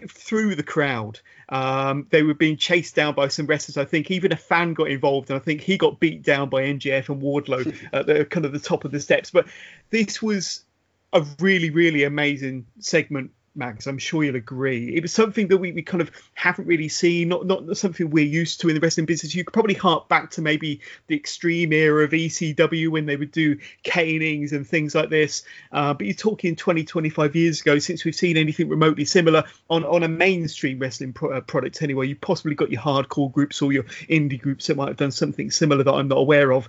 through 0.08 0.54
the 0.54 0.62
crowd. 0.62 1.20
Um, 1.48 2.06
they 2.10 2.22
were 2.22 2.34
being 2.34 2.56
chased 2.56 2.94
down 2.94 3.14
by 3.14 3.28
some 3.28 3.46
wrestlers. 3.46 3.76
I 3.76 3.84
think 3.84 4.10
even 4.10 4.32
a 4.32 4.36
fan 4.36 4.74
got 4.74 4.88
involved, 4.88 5.30
and 5.30 5.38
I 5.38 5.42
think 5.42 5.60
he 5.60 5.76
got 5.76 6.00
beat 6.00 6.22
down 6.22 6.48
by 6.48 6.62
MJF 6.62 7.08
and 7.08 7.22
Wardlow 7.22 7.74
at 7.92 8.06
the 8.06 8.24
kind 8.24 8.46
of 8.46 8.52
the 8.52 8.60
top 8.60 8.84
of 8.84 8.90
the 8.90 9.00
steps. 9.00 9.30
But 9.30 9.46
this 9.90 10.22
was 10.22 10.64
a 11.12 11.24
really, 11.38 11.70
really 11.70 12.04
amazing 12.04 12.66
segment 12.78 13.30
Mags. 13.56 13.86
I'm 13.86 13.98
sure 13.98 14.24
you'll 14.24 14.34
agree. 14.34 14.96
It 14.96 15.02
was 15.02 15.12
something 15.12 15.46
that 15.48 15.58
we, 15.58 15.70
we 15.70 15.82
kind 15.82 16.00
of 16.00 16.10
haven't 16.34 16.66
really 16.66 16.88
seen, 16.88 17.28
not 17.28 17.46
not 17.46 17.76
something 17.76 18.10
we're 18.10 18.24
used 18.24 18.60
to 18.60 18.68
in 18.68 18.74
the 18.74 18.80
wrestling 18.80 19.06
business. 19.06 19.34
You 19.34 19.44
could 19.44 19.52
probably 19.52 19.74
hark 19.74 20.08
back 20.08 20.32
to 20.32 20.42
maybe 20.42 20.80
the 21.06 21.14
extreme 21.14 21.72
era 21.72 22.02
of 22.04 22.10
ECW 22.10 22.88
when 22.88 23.06
they 23.06 23.16
would 23.16 23.30
do 23.30 23.58
canings 23.84 24.52
and 24.52 24.66
things 24.66 24.94
like 24.94 25.08
this. 25.08 25.44
Uh, 25.70 25.94
but 25.94 26.06
you're 26.06 26.14
talking 26.14 26.56
20, 26.56 26.84
25 26.84 27.36
years 27.36 27.60
ago 27.60 27.78
since 27.78 28.04
we've 28.04 28.14
seen 28.14 28.36
anything 28.36 28.68
remotely 28.68 29.04
similar 29.04 29.44
on, 29.70 29.84
on 29.84 30.02
a 30.02 30.08
mainstream 30.08 30.80
wrestling 30.80 31.12
pro- 31.12 31.36
uh, 31.36 31.40
product 31.40 31.80
anyway. 31.82 32.08
You 32.08 32.16
possibly 32.16 32.56
got 32.56 32.70
your 32.70 32.82
hardcore 32.82 33.30
groups 33.30 33.62
or 33.62 33.72
your 33.72 33.84
indie 34.10 34.40
groups 34.40 34.66
that 34.66 34.76
might 34.76 34.88
have 34.88 34.96
done 34.96 35.12
something 35.12 35.52
similar 35.52 35.84
that 35.84 35.94
I'm 35.94 36.08
not 36.08 36.18
aware 36.18 36.52
of. 36.52 36.68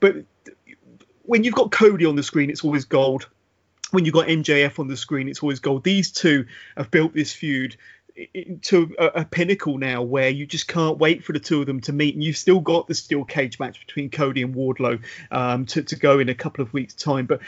But 0.00 0.16
when 1.22 1.44
you've 1.44 1.54
got 1.54 1.72
Cody 1.72 2.04
on 2.04 2.16
the 2.16 2.22
screen, 2.22 2.50
it's 2.50 2.62
always 2.62 2.84
gold 2.84 3.28
when 3.90 4.04
you've 4.04 4.14
got 4.14 4.26
MJF 4.26 4.78
on 4.78 4.88
the 4.88 4.96
screen, 4.96 5.28
it's 5.28 5.42
always 5.42 5.60
gold. 5.60 5.84
These 5.84 6.12
two 6.12 6.46
have 6.76 6.90
built 6.90 7.14
this 7.14 7.32
feud 7.32 7.76
to 8.62 8.94
a, 8.98 9.06
a, 9.06 9.24
pinnacle 9.26 9.76
now 9.76 10.00
where 10.00 10.30
you 10.30 10.46
just 10.46 10.66
can't 10.66 10.96
wait 10.96 11.22
for 11.22 11.34
the 11.34 11.38
two 11.38 11.60
of 11.60 11.66
them 11.66 11.82
to 11.82 11.92
meet 11.92 12.14
and 12.14 12.24
you've 12.24 12.38
still 12.38 12.60
got 12.60 12.86
the 12.88 12.94
steel 12.94 13.24
cage 13.24 13.58
match 13.58 13.78
between 13.86 14.08
Cody 14.08 14.40
and 14.40 14.54
Wardlow 14.54 15.02
um, 15.30 15.66
to, 15.66 15.82
to 15.82 15.96
go 15.96 16.18
in 16.18 16.30
a 16.30 16.34
couple 16.34 16.62
of 16.62 16.72
weeks 16.72 16.94
time 16.94 17.26
but 17.26 17.40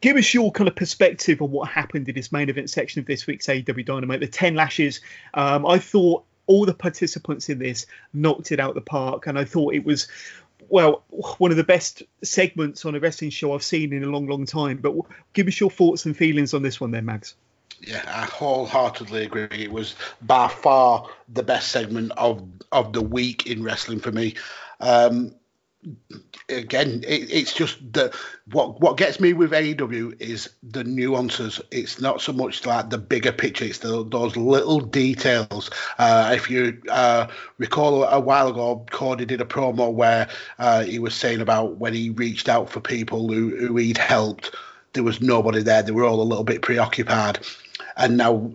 give 0.00 0.16
us 0.16 0.32
your 0.32 0.50
kind 0.52 0.68
of 0.68 0.74
perspective 0.74 1.42
on 1.42 1.50
what 1.50 1.68
happened 1.68 2.08
in 2.08 2.14
this 2.14 2.32
main 2.32 2.48
event 2.48 2.70
section 2.70 3.00
of 3.00 3.06
this 3.06 3.26
week's 3.26 3.46
AEW 3.46 3.84
Dynamite. 3.84 4.20
The 4.20 4.26
ten 4.26 4.54
lashes. 4.54 5.00
Um, 5.34 5.66
I 5.66 5.78
thought 5.78 6.24
all 6.46 6.66
the 6.66 6.74
participants 6.74 7.48
in 7.48 7.58
this 7.58 7.86
knocked 8.12 8.50
it 8.50 8.60
out 8.60 8.74
the 8.74 8.80
park, 8.80 9.26
and 9.26 9.38
I 9.38 9.44
thought 9.44 9.74
it 9.74 9.84
was. 9.84 10.08
Well, 10.70 11.02
one 11.38 11.50
of 11.50 11.56
the 11.56 11.64
best 11.64 12.04
segments 12.22 12.84
on 12.84 12.94
a 12.94 13.00
wrestling 13.00 13.30
show 13.30 13.52
I've 13.54 13.62
seen 13.62 13.92
in 13.92 14.04
a 14.04 14.06
long, 14.06 14.28
long 14.28 14.46
time. 14.46 14.78
But 14.78 14.94
give 15.32 15.48
us 15.48 15.58
your 15.58 15.70
thoughts 15.70 16.06
and 16.06 16.16
feelings 16.16 16.54
on 16.54 16.62
this 16.62 16.80
one, 16.80 16.92
then, 16.92 17.04
Mags. 17.04 17.34
Yeah, 17.82 18.02
I 18.06 18.24
wholeheartedly 18.24 19.24
agree. 19.24 19.48
It 19.50 19.72
was 19.72 19.96
by 20.22 20.48
far 20.48 21.08
the 21.28 21.42
best 21.42 21.72
segment 21.72 22.12
of 22.16 22.46
of 22.72 22.92
the 22.92 23.02
week 23.02 23.46
in 23.46 23.62
wrestling 23.62 24.00
for 24.00 24.12
me. 24.12 24.34
Um, 24.80 25.34
again, 26.48 27.04
it, 27.06 27.32
it's 27.32 27.52
just 27.52 27.78
the 27.92 28.14
what 28.52 28.80
what 28.80 28.96
gets 28.96 29.20
me 29.20 29.32
with 29.32 29.52
AEW 29.52 30.20
is 30.20 30.50
the 30.62 30.84
nuances. 30.84 31.60
It's 31.70 32.00
not 32.00 32.20
so 32.20 32.32
much 32.32 32.66
like 32.66 32.90
the 32.90 32.98
bigger 32.98 33.32
picture; 33.32 33.64
it's 33.64 33.78
the, 33.78 34.04
those 34.04 34.36
little 34.36 34.80
details. 34.80 35.70
Uh, 35.98 36.32
if 36.34 36.50
you 36.50 36.80
uh, 36.90 37.28
recall 37.58 38.04
a 38.04 38.20
while 38.20 38.48
ago, 38.48 38.84
Cody 38.90 39.24
did 39.24 39.40
a 39.40 39.44
promo 39.46 39.92
where 39.92 40.28
uh, 40.58 40.84
he 40.84 40.98
was 40.98 41.14
saying 41.14 41.40
about 41.40 41.76
when 41.76 41.94
he 41.94 42.10
reached 42.10 42.48
out 42.48 42.70
for 42.70 42.80
people 42.80 43.28
who, 43.28 43.56
who 43.56 43.76
he'd 43.76 43.98
helped, 43.98 44.54
there 44.92 45.04
was 45.04 45.20
nobody 45.20 45.62
there. 45.62 45.82
They 45.82 45.92
were 45.92 46.04
all 46.04 46.22
a 46.22 46.24
little 46.24 46.44
bit 46.44 46.62
preoccupied. 46.62 47.40
And 47.96 48.16
now 48.16 48.52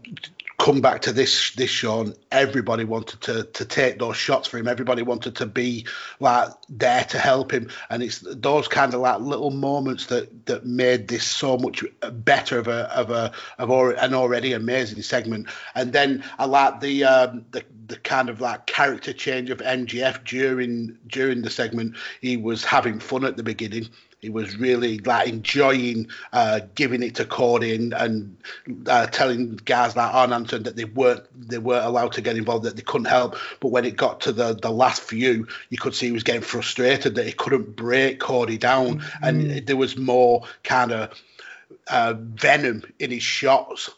come 0.57 0.79
back 0.79 1.01
to 1.01 1.11
this 1.11 1.51
this 1.55 1.69
show 1.69 2.01
and 2.01 2.15
everybody 2.31 2.85
wanted 2.85 3.19
to 3.21 3.43
to 3.43 3.65
take 3.65 3.99
those 3.99 4.15
shots 4.15 4.47
for 4.47 4.57
him. 4.57 4.67
Everybody 4.67 5.01
wanted 5.01 5.35
to 5.37 5.45
be 5.45 5.85
like 6.19 6.49
there 6.69 7.03
to 7.05 7.19
help 7.19 7.51
him. 7.51 7.69
And 7.89 8.01
it's 8.01 8.23
those 8.25 8.67
kind 8.67 8.93
of 8.93 9.01
like 9.01 9.19
little 9.19 9.51
moments 9.51 10.07
that 10.07 10.45
that 10.45 10.65
made 10.65 11.07
this 11.07 11.25
so 11.25 11.57
much 11.57 11.83
better 12.11 12.57
of 12.59 12.67
a 12.67 12.89
of 12.95 13.09
a 13.09 13.31
of 13.59 13.69
an 13.69 14.13
already 14.13 14.53
amazing 14.53 15.01
segment. 15.01 15.49
And 15.75 15.91
then 15.93 16.23
i 16.39 16.45
like 16.45 16.79
the 16.79 17.03
um 17.03 17.45
the 17.51 17.63
the 17.87 17.97
kind 17.97 18.29
of 18.29 18.41
like 18.41 18.65
character 18.65 19.13
change 19.13 19.49
of 19.49 19.59
MJF 19.59 20.23
during 20.23 20.97
during 21.07 21.41
the 21.41 21.49
segment. 21.49 21.95
He 22.21 22.37
was 22.37 22.63
having 22.63 22.99
fun 22.99 23.25
at 23.25 23.37
the 23.37 23.43
beginning 23.43 23.89
he 24.21 24.29
was 24.29 24.57
really 24.57 24.99
like 24.99 25.27
enjoying 25.27 26.07
uh, 26.33 26.61
giving 26.73 27.03
it 27.03 27.15
to 27.15 27.25
Cody 27.25 27.75
and, 27.75 27.93
and 27.93 28.37
uh, 28.87 29.07
telling 29.07 29.55
guys 29.65 29.95
like 29.95 30.13
Arn 30.13 30.33
Anderson 30.33 30.63
that 30.63 30.75
they 30.75 30.85
weren't 30.85 31.23
they 31.49 31.57
weren't 31.57 31.85
allowed 31.85 32.13
to 32.13 32.21
get 32.21 32.37
involved, 32.37 32.65
that 32.65 32.75
they 32.75 32.81
couldn't 32.81 33.05
help. 33.05 33.35
But 33.59 33.69
when 33.69 33.85
it 33.85 33.97
got 33.97 34.21
to 34.21 34.31
the 34.31 34.53
the 34.53 34.71
last 34.71 35.01
few, 35.01 35.47
you 35.69 35.77
could 35.77 35.95
see 35.95 36.07
he 36.07 36.11
was 36.11 36.23
getting 36.23 36.41
frustrated 36.41 37.15
that 37.15 37.25
he 37.25 37.33
couldn't 37.33 37.75
break 37.75 38.19
Cody 38.19 38.57
down, 38.57 38.99
mm-hmm. 38.99 39.23
and 39.23 39.67
there 39.67 39.77
was 39.77 39.97
more 39.97 40.43
kind 40.63 40.91
of 40.91 41.21
uh, 41.89 42.15
venom 42.17 42.83
in 42.99 43.11
his 43.11 43.23
shots 43.23 43.89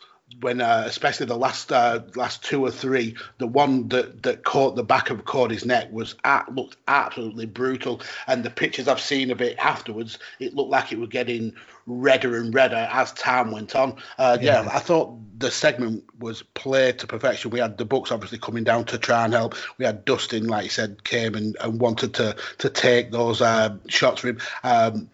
when 0.42 0.62
uh, 0.62 0.84
especially 0.86 1.26
the 1.26 1.38
last 1.38 1.72
uh, 1.72 2.02
last 2.16 2.44
two 2.44 2.66
or 2.66 2.72
three, 2.72 3.16
the 3.38 3.48
one 3.48 3.88
that, 3.90 4.24
that 4.24 4.44
caught 4.44 4.76
the 4.76 4.84
back 4.84 5.10
of 5.10 5.26
Cody's 5.26 5.66
neck 5.66 5.92
was 5.92 6.16
at, 6.24 6.54
looked 6.54 6.78
absolutely 6.88 7.46
brutal. 7.46 8.02
And 8.28 8.44
the 8.44 8.50
pictures 8.50 8.88
I've 8.88 9.00
seen 9.00 9.32
of 9.32 9.42
it 9.42 9.58
afterwards, 9.58 10.20
it 10.40 10.54
looked 10.54 10.70
like 10.70 10.92
it 10.92 11.00
was 11.00 11.10
getting 11.10 11.54
redder 11.86 12.38
and 12.38 12.54
redder 12.54 12.88
as 12.92 13.14
time 13.14 13.52
went 13.52 13.76
on. 13.76 13.96
Uh, 14.18 14.38
yeah. 14.42 14.64
yeah. 14.64 14.70
I 14.72 14.80
thought 14.80 15.18
the 15.40 15.50
segment 15.50 16.04
was 16.20 16.44
played 16.44 17.00
to 17.00 17.08
perfection. 17.08 17.52
We 17.52 17.60
had 17.60 17.78
the 17.78 17.86
Bucks 17.86 18.12
obviously 18.12 18.40
coming 18.40 18.66
down 18.66 18.86
to 18.86 18.98
try 18.98 19.24
and 19.24 19.34
help. 19.34 19.56
We 19.78 19.86
had 19.86 20.04
Dustin, 20.04 20.48
like 20.48 20.66
you 20.66 20.70
said, 20.70 21.04
came 21.04 21.36
and, 21.36 21.56
and 21.62 21.80
wanted 21.80 22.16
to 22.16 22.36
to 22.60 22.70
take 22.70 23.12
those 23.12 23.42
uh, 23.42 23.78
shots 23.88 24.22
for 24.22 24.28
him. 24.28 24.40
Um, 24.64 25.10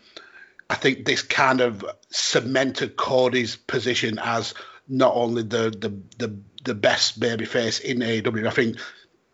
I 0.70 0.76
think 0.76 1.06
this 1.06 1.22
kind 1.22 1.62
of 1.62 1.86
cemented 2.10 2.96
Cody's 2.96 3.56
position 3.56 4.18
as 4.18 4.56
not 4.88 5.14
only 5.16 5.44
the 5.44 5.70
the 5.70 5.94
the, 6.18 6.38
the 6.64 6.76
best 6.76 7.20
babyface 7.20 7.82
in 7.82 8.00
AEW, 8.00 8.48
I 8.48 8.52
think 8.52 8.78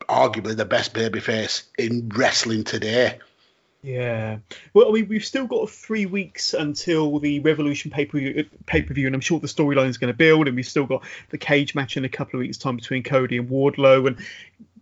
arguably 0.07 0.55
the 0.55 0.65
best 0.65 0.93
babyface 0.93 1.63
in 1.77 2.09
wrestling 2.09 2.63
today. 2.63 3.19
Yeah. 3.81 4.39
Well, 4.73 4.89
I 4.89 4.91
mean, 4.91 5.07
we've 5.07 5.23
still 5.23 5.47
got 5.47 5.69
three 5.69 6.05
weeks 6.05 6.53
until 6.53 7.19
the 7.19 7.39
Revolution 7.39 7.91
pay 7.91 8.05
per 8.05 8.19
view, 8.19 9.05
and 9.05 9.15
I'm 9.15 9.21
sure 9.21 9.39
the 9.39 9.47
storyline 9.47 9.87
is 9.87 9.97
going 9.97 10.11
to 10.11 10.17
build. 10.17 10.47
And 10.47 10.55
we've 10.55 10.65
still 10.65 10.85
got 10.85 11.03
the 11.29 11.37
cage 11.37 11.75
match 11.75 11.95
in 11.95 12.03
a 12.03 12.09
couple 12.09 12.39
of 12.39 12.41
weeks' 12.41 12.57
time 12.57 12.75
between 12.75 13.03
Cody 13.03 13.37
and 13.37 13.49
Wardlow, 13.49 14.07
and 14.07 14.17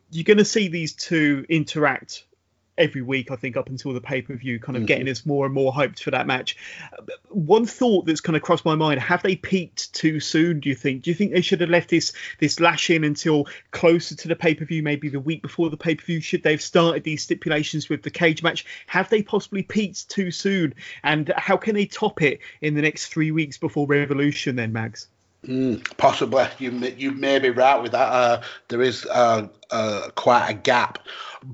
you're 0.10 0.23
going 0.23 0.38
to 0.38 0.45
see 0.45 0.67
these 0.67 0.93
two 0.93 1.45
interact 1.47 2.23
every 2.78 3.02
week, 3.02 3.32
I 3.32 3.36
think, 3.36 3.58
up 3.58 3.70
until 3.70 3.94
the 3.94 4.02
pay 4.02 4.22
per 4.22 4.36
view, 4.36 4.60
kind 4.60 4.76
of 4.76 4.82
mm-hmm. 4.82 4.88
getting 4.88 5.10
us 5.10 5.26
more 5.26 5.46
and 5.46 5.54
more 5.54 5.74
hyped 5.74 6.00
for 6.00 6.12
that 6.12 6.28
match. 6.28 6.58
One 7.30 7.66
thought 7.66 8.06
that's 8.06 8.22
kind 8.22 8.36
of 8.36 8.42
crossed 8.42 8.66
my 8.66 8.76
mind: 8.76 9.00
Have 9.00 9.24
they 9.24 9.36
peaked 9.36 9.94
too 9.94 10.20
soon? 10.20 10.60
Do 10.60 10.70
you 10.70 10.76
think? 10.76 11.04
Do 11.04 11.10
you 11.10 11.16
think 11.16 11.34
they 11.34 11.42
should 11.42 11.62
have 11.62 11.70
left 11.70 11.90
this 11.90 12.13
this 12.40 12.60
lash 12.60 12.90
in 12.90 13.04
until 13.04 13.48
closer 13.72 14.16
to 14.16 14.28
the 14.28 14.36
pay 14.36 14.56
per 14.56 14.66
view, 14.66 14.84
maybe 14.84 15.10
the 15.10 15.20
week 15.20 15.42
before 15.42 15.70
the 15.70 15.78
pay 15.78 15.96
per 15.96 16.04
view? 16.04 16.22
Should 16.22 16.44
they 16.44 16.52
have 16.52 16.62
started 16.62 17.04
these 17.04 17.24
stipulations 17.24 17.90
with 17.90 18.04
the 18.04 18.12
cage 18.12 18.44
match? 18.44 18.66
Have 18.88 19.10
they 19.10 19.22
possibly 19.22 19.63
peaked 19.63 20.10
too 20.10 20.32
soon? 20.32 20.74
And 21.04 21.32
how 21.38 21.58
can 21.58 21.76
they 21.76 21.86
top 21.86 22.22
it 22.22 22.40
in 22.62 22.76
the 22.76 22.82
next 22.82 23.08
three 23.08 23.32
weeks 23.32 23.58
before 23.58 23.88
Revolution? 23.88 24.56
Then, 24.56 24.74
Mags. 24.74 25.08
Mm, 25.46 25.98
possibly, 25.98 26.46
you 26.58 26.72
you 26.98 27.12
may 27.12 27.40
be 27.40 27.50
right 27.50 27.82
with 27.82 27.92
that. 27.92 28.12
Uh, 28.12 28.42
there 28.68 28.82
is 28.82 29.06
uh, 29.06 29.48
uh, 29.72 30.10
quite 30.16 30.50
a 30.50 30.54
gap, 30.54 31.00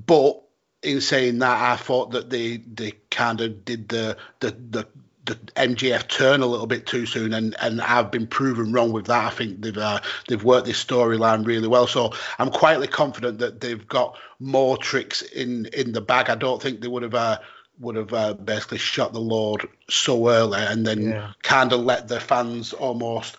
but 0.06 0.43
in 0.84 1.00
saying 1.00 1.38
that, 1.40 1.72
I 1.72 1.76
thought 1.76 2.10
that 2.12 2.30
they 2.30 2.58
they 2.58 2.92
kind 3.10 3.40
of 3.40 3.64
did 3.64 3.88
the 3.88 4.16
the 4.40 4.50
the 4.70 4.86
the 5.24 5.36
MJF 5.56 6.08
turn 6.08 6.42
a 6.42 6.46
little 6.46 6.66
bit 6.66 6.86
too 6.86 7.06
soon, 7.06 7.32
and, 7.32 7.56
and 7.60 7.80
I've 7.80 8.10
been 8.10 8.26
proven 8.26 8.72
wrong 8.72 8.92
with 8.92 9.06
that. 9.06 9.24
I 9.24 9.30
think 9.30 9.62
they've 9.62 9.76
uh, 9.76 10.00
they've 10.28 10.44
worked 10.44 10.66
this 10.66 10.84
storyline 10.84 11.46
really 11.46 11.68
well, 11.68 11.86
so 11.86 12.12
I'm 12.38 12.50
quietly 12.50 12.88
confident 12.88 13.38
that 13.38 13.60
they've 13.60 13.86
got 13.88 14.18
more 14.38 14.76
tricks 14.76 15.22
in 15.22 15.66
in 15.66 15.92
the 15.92 16.00
bag. 16.00 16.28
I 16.28 16.34
don't 16.34 16.60
think 16.60 16.80
they 16.80 16.88
would 16.88 17.02
have 17.02 17.14
uh, 17.14 17.38
would 17.80 17.96
have 17.96 18.12
uh, 18.12 18.34
basically 18.34 18.78
shot 18.78 19.12
the 19.12 19.20
Lord 19.20 19.66
so 19.88 20.28
early, 20.28 20.60
and 20.60 20.86
then 20.86 21.08
yeah. 21.08 21.32
kind 21.42 21.72
of 21.72 21.80
let 21.80 22.08
the 22.08 22.20
fans 22.20 22.74
almost 22.74 23.38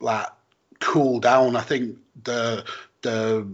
like 0.00 0.26
cool 0.80 1.20
down. 1.20 1.54
I 1.54 1.60
think 1.60 1.98
the 2.24 2.64
the 3.02 3.46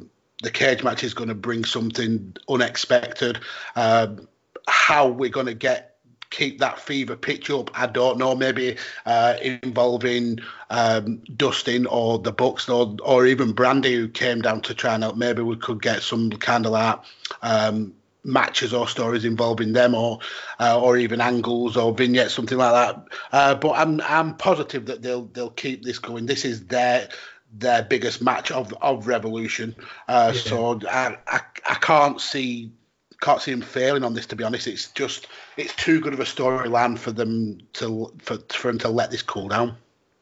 the 0.43 0.51
cage 0.51 0.83
match 0.83 1.03
is 1.03 1.15
going 1.15 1.29
to 1.29 1.35
bring 1.35 1.65
something 1.65 2.37
unexpected. 2.49 3.39
Um, 3.75 4.29
how 4.69 5.09
we're 5.09 5.31
going 5.31 5.47
to 5.47 5.55
get 5.55 5.97
keep 6.31 6.59
that 6.59 6.79
fever 6.79 7.17
pitch 7.17 7.51
up, 7.51 7.71
I 7.79 7.87
don't 7.87 8.19
know. 8.19 8.35
Maybe 8.35 8.77
uh, 9.07 9.37
involving 9.41 10.41
um, 10.71 11.23
Dustin 11.37 11.87
or 11.87 12.19
the 12.19 12.33
Bucks 12.33 12.69
or 12.69 12.97
or 13.03 13.27
even 13.27 13.55
Brandi 13.55 13.93
who 13.93 14.09
came 14.09 14.43
down 14.43 14.61
to 14.63 14.75
try 14.75 14.95
and 14.95 15.03
help. 15.03 15.17
Maybe 15.17 15.43
we 15.43 15.57
could 15.57 15.83
get 15.83 16.03
some 16.03 16.31
kind 16.31 16.67
of 16.67 16.73
that. 16.73 17.05
Um, 17.43 17.95
matches 18.25 18.75
or 18.75 18.89
stories 18.89 19.25
involving 19.25 19.73
them 19.73 19.95
or 19.95 20.19
uh, 20.59 20.81
or 20.81 20.97
even 20.97 21.21
angles 21.21 21.77
or 21.77 21.95
vignettes 21.95 22.35
something 22.35 22.59
like 22.59 22.73
that 22.73 23.05
uh, 23.31 23.55
but 23.55 23.71
I'm 23.71 24.01
I'm 24.01 24.35
positive 24.35 24.87
that 24.87 25.01
they'll 25.01 25.27
they'll 25.27 25.51
keep 25.51 25.85
this 25.85 26.01
going 26.01 26.27
this 26.27 26.45
is 26.45 26.67
their 26.67 27.09
their 27.59 27.83
biggest 27.83 28.23
match 28.23 28.51
of 28.51 28.73
of 28.83 29.07
Revolution. 29.07 29.75
Uh, 30.09 30.33
yeah. 30.35 30.41
So 30.41 30.81
I, 30.89 31.17
I 31.27 31.41
I 31.69 31.75
can't 31.75 32.21
see 32.21 32.73
can't 33.21 33.41
see 33.41 33.53
him 33.53 33.63
failing 33.63 34.05
on 34.05 34.15
this. 34.15 34.27
To 34.27 34.37
be 34.37 34.45
honest, 34.45 34.67
it's 34.67 34.91
just 34.93 35.29
it's 35.57 35.75
too 35.75 36.01
good 36.01 36.13
of 36.13 36.21
a 36.21 36.25
storyline 36.25 36.99
for 36.99 37.13
them 37.13 37.59
to 37.75 38.13
for 38.19 38.39
for 38.51 38.69
him 38.69 38.79
to 38.79 38.89
let 38.89 39.11
this 39.11 39.23
cool 39.23 39.49
down. 39.49 39.77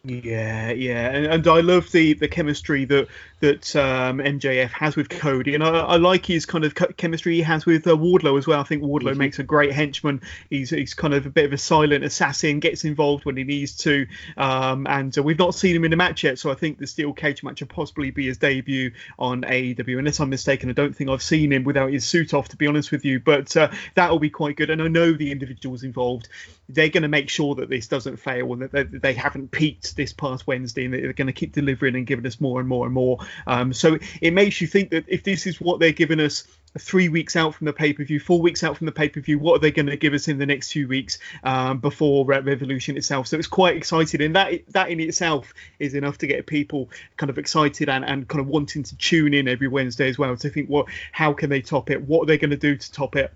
Yeah, 0.07 0.71
yeah, 0.71 1.11
and, 1.11 1.27
and 1.27 1.49
I 1.49 1.61
love 1.61 1.91
the 1.91 2.13
the 2.13 2.29
chemistry 2.29 2.85
that 2.87 3.09
that 3.45 3.77
um, 3.77 4.21
MJF 4.21 4.71
has 4.71 4.97
with 4.97 5.11
Cody, 5.11 5.55
and 5.55 5.63
I, 5.63 5.69
I, 5.69 5.97
like 5.97 6.25
his 6.25 6.47
kind 6.47 6.65
of 6.65 6.75
chemistry 6.97 7.35
he 7.35 7.43
has 7.43 7.67
with 7.67 7.87
uh, 7.87 7.91
Wardlow 7.91 8.39
as 8.39 8.47
well. 8.47 8.59
I 8.59 8.63
think 8.63 8.83
Wardlow 8.83 9.11
mm-hmm. 9.11 9.19
makes 9.19 9.39
a 9.39 9.43
great 9.43 9.71
henchman. 9.71 10.23
He's 10.49 10.71
he's 10.71 10.95
kind 10.95 11.13
of 11.13 11.27
a 11.27 11.31
bit 11.31 11.45
of 11.45 11.53
a 11.53 11.59
silent 11.59 12.05
assassin, 12.05 12.61
gets 12.61 12.85
involved 12.85 13.27
when 13.27 13.37
he 13.37 13.45
needs 13.45 13.77
to, 13.79 14.07
um, 14.39 14.87
and 14.87 15.17
uh, 15.19 15.23
we've 15.23 15.39
not 15.39 15.55
seen 15.55 15.77
him 15.77 15.85
in 15.85 15.93
a 15.93 15.97
match 15.97 16.25
yet. 16.25 16.39
So 16.39 16.51
I 16.51 16.55
think 16.55 16.79
the 16.79 16.87
steel 16.87 17.13
cage 17.13 17.43
match 17.43 17.61
will 17.61 17.69
possibly 17.69 18.11
be 18.11 18.29
his 18.29 18.39
debut 18.39 18.93
on 19.19 19.43
AEW. 19.43 19.99
Unless 19.99 20.21
I'm 20.21 20.31
mistaken, 20.31 20.71
I 20.71 20.73
don't 20.73 20.97
think 20.97 21.11
I've 21.11 21.23
seen 21.23 21.53
him 21.53 21.65
without 21.65 21.93
his 21.93 22.07
suit 22.07 22.33
off, 22.33 22.49
to 22.49 22.57
be 22.57 22.67
honest 22.67 22.93
with 22.93 23.05
you. 23.05 23.21
But 23.21 23.55
uh, 23.59 23.71
that 23.95 24.11
will 24.11 24.21
be 24.21 24.31
quite 24.31 24.57
good, 24.57 24.71
and 24.71 24.81
I 24.81 24.89
know 24.89 25.13
the 25.13 25.33
individuals 25.33 25.83
involved. 25.83 26.31
They're 26.71 26.89
going 26.89 27.03
to 27.03 27.09
make 27.09 27.29
sure 27.29 27.57
that 27.57 27.69
this 27.69 27.89
doesn't 27.89 28.17
fail 28.17 28.51
and 28.55 28.63
that 28.63 28.73
they, 28.73 28.85
they 28.85 29.13
haven't 29.13 29.51
peaked 29.51 29.97
this 29.97 30.15
past 30.15 30.47
Wednesday, 30.47 30.87
and 30.87 30.95
they're 30.95 31.13
going 31.13 31.27
to 31.27 31.35
keep 31.35 31.53
delivering 31.53 31.95
and 31.95 32.07
giving 32.07 32.25
us 32.25 32.41
more 32.41 32.59
and 32.59 32.67
more 32.67 32.87
and 32.87 32.95
more. 32.95 33.19
Um, 33.47 33.73
so 33.73 33.99
it 34.21 34.33
makes 34.33 34.61
you 34.61 34.67
think 34.67 34.91
that 34.91 35.05
if 35.09 35.23
this 35.23 35.47
is 35.47 35.61
what 35.61 35.81
they're 35.81 35.93
giving 35.93 36.21
us 36.21 36.45
three 36.79 37.09
weeks 37.09 37.37
out 37.37 37.55
from 37.55 37.67
the 37.67 37.73
pay 37.73 37.93
per 37.93 38.05
view, 38.05 38.19
four 38.19 38.41
weeks 38.41 38.65
out 38.65 38.77
from 38.77 38.87
the 38.87 38.93
pay 38.93 39.09
per 39.09 39.21
view, 39.21 39.39
what 39.39 39.57
are 39.57 39.59
they 39.61 39.71
going 39.71 39.87
to 39.87 39.97
give 39.97 40.13
us 40.13 40.29
in 40.29 40.39
the 40.39 40.47
next 40.47 40.73
few 40.73 40.89
weeks 40.89 41.19
um, 41.45 41.79
before 41.79 42.25
Revolution 42.27 42.97
itself? 42.97 43.29
So 43.29 43.39
it's 43.39 43.47
quite 43.47 43.77
exciting, 43.77 44.23
and 44.23 44.35
that 44.37 44.53
that 44.69 44.91
in 44.91 45.01
itself 45.01 45.55
is 45.79 45.95
enough 45.95 46.19
to 46.19 46.27
get 46.27 46.47
people 46.47 46.91
kind 47.17 47.31
of 47.31 47.39
excited 47.39 47.89
and, 47.89 48.05
and 48.05 48.27
kind 48.29 48.41
of 48.41 48.47
wanting 48.49 48.83
to 48.83 48.97
tune 48.97 49.35
in 49.35 49.49
every 49.49 49.69
Wednesday 49.69 50.09
as 50.09 50.19
well 50.19 50.37
to 50.37 50.49
think, 50.49 50.69
what, 50.69 50.87
well, 50.87 50.95
how 51.13 51.33
can 51.33 51.51
they 51.51 51.61
top 51.61 51.91
it? 51.91 52.03
What 52.03 52.23
are 52.23 52.27
they 52.27 52.39
going 52.39 52.51
to 52.51 52.57
do 52.57 52.77
to 52.77 52.93
top 52.93 53.17
it? 53.17 53.33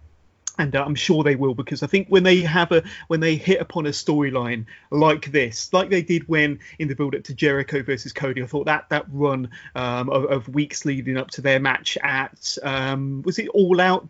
And 0.59 0.75
uh, 0.75 0.85
I'm 0.85 0.95
sure 0.95 1.23
they 1.23 1.37
will 1.37 1.55
because 1.55 1.83
I 1.83 1.87
think 1.87 2.09
when 2.09 2.25
they 2.25 2.41
have 2.41 2.73
a 2.73 2.83
when 3.07 3.21
they 3.21 3.37
hit 3.37 3.61
upon 3.61 3.87
a 3.87 3.91
storyline 3.91 4.67
like 4.91 5.31
this, 5.31 5.73
like 5.73 5.89
they 5.89 6.03
did 6.03 6.29
when 6.29 6.59
in 6.79 6.89
the 6.89 6.95
build 6.95 7.15
up 7.15 7.25
to 7.25 7.35
Jericho 7.35 7.83
versus 7.83 8.13
Cody, 8.13 8.43
I 8.43 8.47
thought 8.47 8.67
that 8.67 8.89
that 8.91 9.07
run 9.11 9.51
um, 9.75 10.11
of, 10.11 10.25
of, 10.25 10.49
weeks 10.49 10.85
leading 10.85 11.17
up 11.17 11.31
to 11.33 11.41
their 11.41 11.61
match 11.61 11.97
at 12.03 12.57
um, 12.63 13.23
was 13.23 13.39
it 13.39 13.49
All 13.49 13.81
Out 13.81 14.07